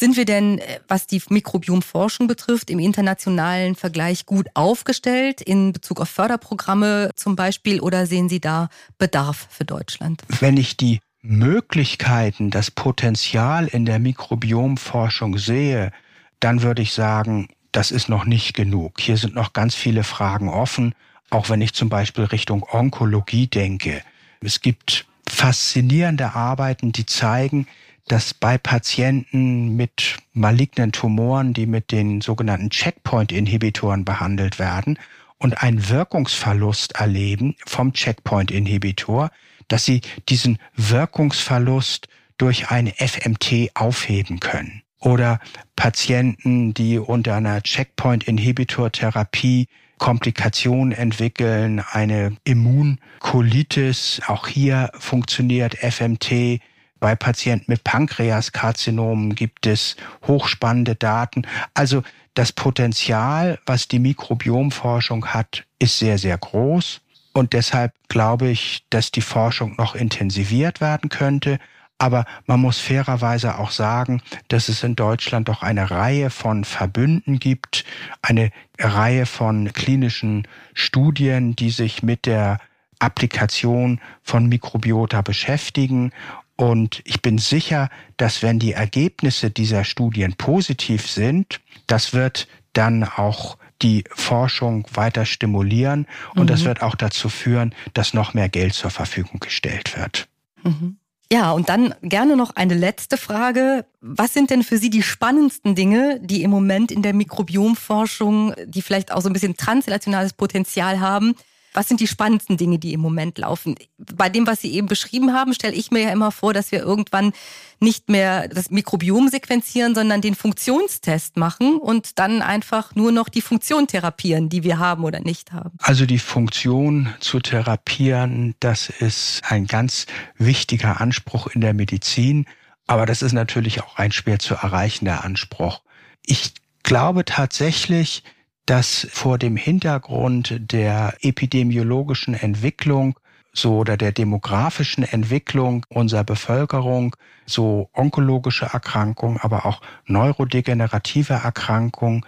Sind 0.00 0.16
wir 0.16 0.24
denn, 0.24 0.60
äh, 0.60 0.80
was 0.88 1.06
die 1.06 1.20
Mikrobiomforschung 1.28 2.26
betrifft, 2.26 2.70
im 2.70 2.78
internationalen 2.78 3.74
Vergleich 3.74 4.24
gut 4.24 4.46
aufgestellt 4.54 5.42
in 5.42 5.74
Bezug 5.74 6.00
auf 6.00 6.08
Förderprogramme 6.08 7.10
zum 7.16 7.36
Beispiel 7.36 7.80
oder 7.80 8.06
sehen 8.06 8.30
Sie 8.30 8.40
da 8.40 8.70
Bedarf 8.96 9.46
für 9.50 9.66
Deutschland? 9.66 10.22
Wenn 10.40 10.56
ich 10.56 10.78
die 10.78 11.00
Möglichkeiten, 11.20 12.50
das 12.50 12.70
Potenzial 12.70 13.66
in 13.66 13.84
der 13.84 13.98
Mikrobiomforschung 13.98 15.36
sehe, 15.36 15.92
dann 16.40 16.62
würde 16.62 16.80
ich 16.80 16.94
sagen, 16.94 17.48
das 17.70 17.90
ist 17.90 18.08
noch 18.08 18.24
nicht 18.24 18.54
genug. 18.54 19.02
Hier 19.02 19.18
sind 19.18 19.34
noch 19.34 19.52
ganz 19.52 19.74
viele 19.74 20.02
Fragen 20.02 20.48
offen. 20.48 20.94
auch 21.28 21.50
wenn 21.50 21.60
ich 21.60 21.74
zum 21.74 21.90
Beispiel 21.90 22.24
Richtung 22.24 22.64
Onkologie 22.72 23.48
denke. 23.48 24.02
Es 24.40 24.62
gibt 24.62 25.06
faszinierende 25.28 26.34
Arbeiten, 26.34 26.90
die 26.90 27.06
zeigen, 27.06 27.68
dass 28.10 28.34
bei 28.34 28.58
Patienten 28.58 29.76
mit 29.76 30.18
malignen 30.32 30.90
Tumoren, 30.90 31.54
die 31.54 31.66
mit 31.66 31.92
den 31.92 32.20
sogenannten 32.20 32.70
Checkpoint-Inhibitoren 32.70 34.04
behandelt 34.04 34.58
werden 34.58 34.98
und 35.38 35.62
einen 35.62 35.88
Wirkungsverlust 35.88 36.96
erleben 36.96 37.54
vom 37.64 37.92
Checkpoint-Inhibitor, 37.92 39.30
dass 39.68 39.84
sie 39.84 40.00
diesen 40.28 40.58
Wirkungsverlust 40.74 42.08
durch 42.36 42.72
eine 42.72 42.94
FMT 42.96 43.70
aufheben 43.74 44.40
können. 44.40 44.82
Oder 44.98 45.38
Patienten, 45.76 46.74
die 46.74 46.98
unter 46.98 47.36
einer 47.36 47.62
Checkpoint-Inhibitor-Therapie 47.62 49.68
Komplikationen 49.98 50.90
entwickeln, 50.92 51.80
eine 51.92 52.36
Immunkolitis, 52.42 54.20
auch 54.26 54.48
hier 54.48 54.90
funktioniert 54.98 55.76
FMT. 55.76 56.60
Bei 57.00 57.16
Patienten 57.16 57.64
mit 57.68 57.82
Pankreaskarzinomen 57.82 59.34
gibt 59.34 59.66
es 59.66 59.96
hochspannende 60.26 60.94
Daten. 60.94 61.46
Also 61.74 62.02
das 62.34 62.52
Potenzial, 62.52 63.58
was 63.66 63.88
die 63.88 63.98
Mikrobiomforschung 63.98 65.26
hat, 65.26 65.64
ist 65.78 65.98
sehr, 65.98 66.18
sehr 66.18 66.38
groß. 66.38 67.00
Und 67.32 67.52
deshalb 67.54 67.92
glaube 68.08 68.48
ich, 68.48 68.84
dass 68.90 69.10
die 69.10 69.20
Forschung 69.22 69.74
noch 69.78 69.94
intensiviert 69.94 70.80
werden 70.80 71.08
könnte. 71.08 71.58
Aber 71.98 72.24
man 72.46 72.60
muss 72.60 72.78
fairerweise 72.78 73.58
auch 73.58 73.70
sagen, 73.70 74.22
dass 74.48 74.68
es 74.68 74.82
in 74.82 74.96
Deutschland 74.96 75.48
doch 75.48 75.62
eine 75.62 75.90
Reihe 75.90 76.30
von 76.30 76.64
Verbünden 76.64 77.38
gibt, 77.38 77.84
eine 78.22 78.50
Reihe 78.78 79.26
von 79.26 79.72
klinischen 79.72 80.48
Studien, 80.72 81.56
die 81.56 81.70
sich 81.70 82.02
mit 82.02 82.24
der 82.24 82.58
Applikation 83.00 84.00
von 84.22 84.46
Mikrobiota 84.46 85.22
beschäftigen. 85.22 86.12
Und 86.60 87.00
ich 87.04 87.22
bin 87.22 87.38
sicher, 87.38 87.88
dass 88.18 88.42
wenn 88.42 88.58
die 88.58 88.74
Ergebnisse 88.74 89.50
dieser 89.50 89.82
Studien 89.82 90.34
positiv 90.34 91.10
sind, 91.10 91.58
das 91.86 92.12
wird 92.12 92.48
dann 92.74 93.02
auch 93.02 93.56
die 93.80 94.04
Forschung 94.10 94.86
weiter 94.92 95.24
stimulieren 95.24 96.06
und 96.34 96.42
mhm. 96.42 96.46
das 96.48 96.64
wird 96.64 96.82
auch 96.82 96.96
dazu 96.96 97.30
führen, 97.30 97.74
dass 97.94 98.12
noch 98.12 98.34
mehr 98.34 98.50
Geld 98.50 98.74
zur 98.74 98.90
Verfügung 98.90 99.40
gestellt 99.40 99.96
wird. 99.96 100.28
Mhm. 100.62 100.98
Ja, 101.32 101.52
und 101.52 101.70
dann 101.70 101.94
gerne 102.02 102.36
noch 102.36 102.54
eine 102.56 102.74
letzte 102.74 103.16
Frage. 103.16 103.86
Was 104.02 104.34
sind 104.34 104.50
denn 104.50 104.62
für 104.62 104.76
Sie 104.76 104.90
die 104.90 105.02
spannendsten 105.02 105.74
Dinge, 105.74 106.20
die 106.22 106.42
im 106.42 106.50
Moment 106.50 106.92
in 106.92 107.00
der 107.00 107.14
Mikrobiomforschung, 107.14 108.52
die 108.66 108.82
vielleicht 108.82 109.12
auch 109.12 109.22
so 109.22 109.30
ein 109.30 109.32
bisschen 109.32 109.56
translationales 109.56 110.34
Potenzial 110.34 111.00
haben, 111.00 111.34
was 111.72 111.88
sind 111.88 112.00
die 112.00 112.06
spannendsten 112.06 112.56
Dinge, 112.56 112.78
die 112.78 112.92
im 112.92 113.00
Moment 113.00 113.38
laufen? 113.38 113.76
Bei 113.98 114.28
dem, 114.28 114.46
was 114.46 114.60
Sie 114.60 114.72
eben 114.72 114.86
beschrieben 114.86 115.32
haben, 115.32 115.54
stelle 115.54 115.74
ich 115.74 115.90
mir 115.90 116.02
ja 116.02 116.10
immer 116.10 116.32
vor, 116.32 116.52
dass 116.52 116.72
wir 116.72 116.80
irgendwann 116.80 117.32
nicht 117.78 118.08
mehr 118.08 118.48
das 118.48 118.70
Mikrobiom 118.70 119.28
sequenzieren, 119.28 119.94
sondern 119.94 120.20
den 120.20 120.34
Funktionstest 120.34 121.36
machen 121.36 121.78
und 121.78 122.18
dann 122.18 122.42
einfach 122.42 122.94
nur 122.94 123.12
noch 123.12 123.28
die 123.28 123.40
Funktion 123.40 123.86
therapieren, 123.86 124.48
die 124.48 124.64
wir 124.64 124.78
haben 124.78 125.04
oder 125.04 125.20
nicht 125.20 125.52
haben. 125.52 125.72
Also 125.78 126.06
die 126.06 126.18
Funktion 126.18 127.08
zu 127.20 127.40
therapieren, 127.40 128.54
das 128.60 128.88
ist 128.88 129.42
ein 129.48 129.66
ganz 129.66 130.06
wichtiger 130.36 131.00
Anspruch 131.00 131.46
in 131.48 131.60
der 131.60 131.74
Medizin. 131.74 132.46
Aber 132.86 133.06
das 133.06 133.22
ist 133.22 133.32
natürlich 133.32 133.82
auch 133.82 133.96
ein 133.96 134.10
schwer 134.10 134.40
zu 134.40 134.54
erreichender 134.54 135.24
Anspruch. 135.24 135.82
Ich 136.26 136.52
glaube 136.82 137.24
tatsächlich, 137.24 138.24
dass 138.70 139.08
vor 139.10 139.36
dem 139.36 139.56
Hintergrund 139.56 140.54
der 140.60 141.14
epidemiologischen 141.22 142.34
Entwicklung 142.34 143.18
so 143.52 143.78
oder 143.78 143.96
der 143.96 144.12
demografischen 144.12 145.02
Entwicklung 145.02 145.84
unserer 145.88 146.22
Bevölkerung 146.22 147.16
so 147.46 147.90
onkologische 147.94 148.66
Erkrankungen, 148.66 149.38
aber 149.38 149.66
auch 149.66 149.80
neurodegenerative 150.06 151.34
Erkrankungen 151.34 152.24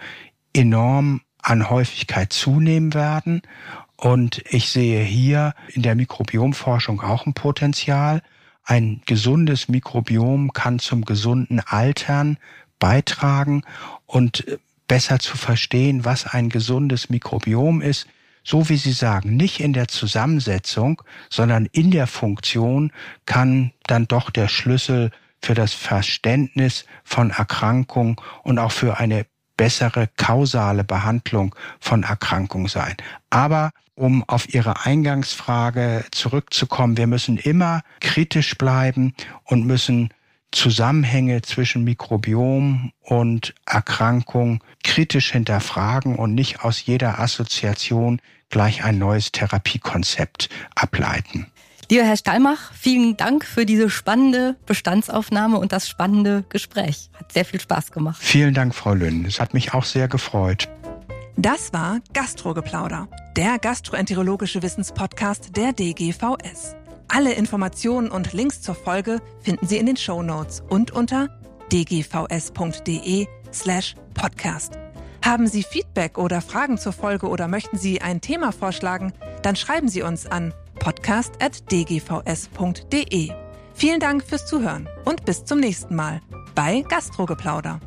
enorm 0.51 1.21
an 1.41 1.69
Häufigkeit 1.69 2.33
zunehmen 2.33 2.93
werden. 2.93 3.41
Und 3.95 4.43
ich 4.49 4.69
sehe 4.69 5.01
hier 5.01 5.53
in 5.69 5.81
der 5.81 5.95
Mikrobiomforschung 5.95 6.99
auch 6.99 7.25
ein 7.25 7.35
Potenzial. 7.35 8.21
Ein 8.65 9.01
gesundes 9.05 9.69
Mikrobiom 9.69 10.51
kann 10.51 10.79
zum 10.79 11.05
gesunden 11.05 11.61
Altern 11.61 12.37
beitragen 12.79 13.63
und 14.05 14.43
besser 14.93 15.17
zu 15.17 15.37
verstehen, 15.37 16.05
was 16.05 16.27
ein 16.27 16.49
gesundes 16.49 17.09
Mikrobiom 17.09 17.81
ist, 17.81 18.05
so 18.43 18.69
wie 18.69 18.77
Sie 18.77 18.91
sagen, 18.91 19.35
nicht 19.35 19.59
in 19.59 19.73
der 19.73 19.87
Zusammensetzung, 19.87 21.01
sondern 21.31 21.65
in 21.71 21.89
der 21.89 22.05
Funktion 22.05 22.91
kann 23.25 23.71
dann 23.87 24.07
doch 24.07 24.29
der 24.29 24.47
Schlüssel 24.47 25.09
für 25.41 25.55
das 25.55 25.73
Verständnis 25.73 26.85
von 27.03 27.31
Erkrankung 27.31 28.21
und 28.43 28.59
auch 28.59 28.71
für 28.71 28.99
eine 28.99 29.25
bessere 29.57 30.09
kausale 30.15 30.83
Behandlung 30.83 31.55
von 31.79 32.03
Erkrankung 32.03 32.67
sein. 32.67 32.95
Aber 33.31 33.71
um 33.95 34.23
auf 34.29 34.53
Ihre 34.53 34.85
Eingangsfrage 34.85 36.05
zurückzukommen, 36.11 36.97
wir 36.97 37.07
müssen 37.07 37.37
immer 37.37 37.81
kritisch 37.99 38.59
bleiben 38.59 39.15
und 39.43 39.65
müssen 39.65 40.13
Zusammenhänge 40.53 41.41
zwischen 41.41 41.83
Mikrobiom 41.83 42.91
und 43.01 43.53
Erkrankung 43.65 44.63
kritisch 44.83 45.31
hinterfragen 45.31 46.15
und 46.15 46.33
nicht 46.33 46.63
aus 46.63 46.85
jeder 46.85 47.19
Assoziation 47.19 48.21
gleich 48.49 48.83
ein 48.83 48.97
neues 48.97 49.31
Therapiekonzept 49.31 50.49
ableiten. 50.75 51.47
Lieber 51.89 52.05
Herr 52.05 52.17
Stallmach, 52.17 52.71
vielen 52.73 53.17
Dank 53.17 53.45
für 53.45 53.65
diese 53.65 53.89
spannende 53.89 54.55
Bestandsaufnahme 54.65 55.57
und 55.57 55.71
das 55.73 55.89
spannende 55.89 56.43
Gespräch. 56.49 57.09
Hat 57.13 57.31
sehr 57.31 57.45
viel 57.45 57.59
Spaß 57.59 57.91
gemacht. 57.91 58.17
Vielen 58.21 58.53
Dank, 58.53 58.73
Frau 58.73 58.93
Lünn. 58.93 59.25
Es 59.25 59.39
hat 59.39 59.53
mich 59.53 59.73
auch 59.73 59.83
sehr 59.83 60.07
gefreut. 60.07 60.69
Das 61.35 61.73
war 61.73 61.99
Gastrogeplauder, 62.13 63.09
der 63.35 63.57
gastroenterologische 63.59 64.61
Wissenspodcast 64.61 65.57
der 65.57 65.73
DGVS. 65.73 66.75
Alle 67.15 67.33
Informationen 67.33 68.09
und 68.09 68.33
Links 68.33 68.63
zur 68.63 68.73
Folge 68.73 69.21
finden 69.39 69.67
Sie 69.67 69.77
in 69.77 69.85
den 69.85 69.97
Show 69.97 70.23
Notes 70.23 70.63
und 70.67 70.89
unter 70.89 71.29
dgvs.de 71.71 73.27
slash 73.53 73.93
podcast. 74.15 74.79
Haben 75.23 75.45
Sie 75.45 75.61
Feedback 75.61 76.17
oder 76.17 76.41
Fragen 76.41 76.79
zur 76.79 76.91
Folge 76.91 77.27
oder 77.27 77.47
möchten 77.47 77.77
Sie 77.77 78.01
ein 78.01 78.19
Thema 78.19 78.51
vorschlagen, 78.51 79.13
dann 79.43 79.55
schreiben 79.55 79.89
Sie 79.89 80.01
uns 80.01 80.25
an 80.25 80.55
podcast.dgvs.de. 80.79 83.31
Vielen 83.75 83.99
Dank 83.99 84.23
fürs 84.23 84.47
Zuhören 84.47 84.89
und 85.05 85.23
bis 85.23 85.45
zum 85.45 85.59
nächsten 85.59 85.95
Mal 85.95 86.19
bei 86.55 86.81
Gastrogeplauder. 86.81 87.79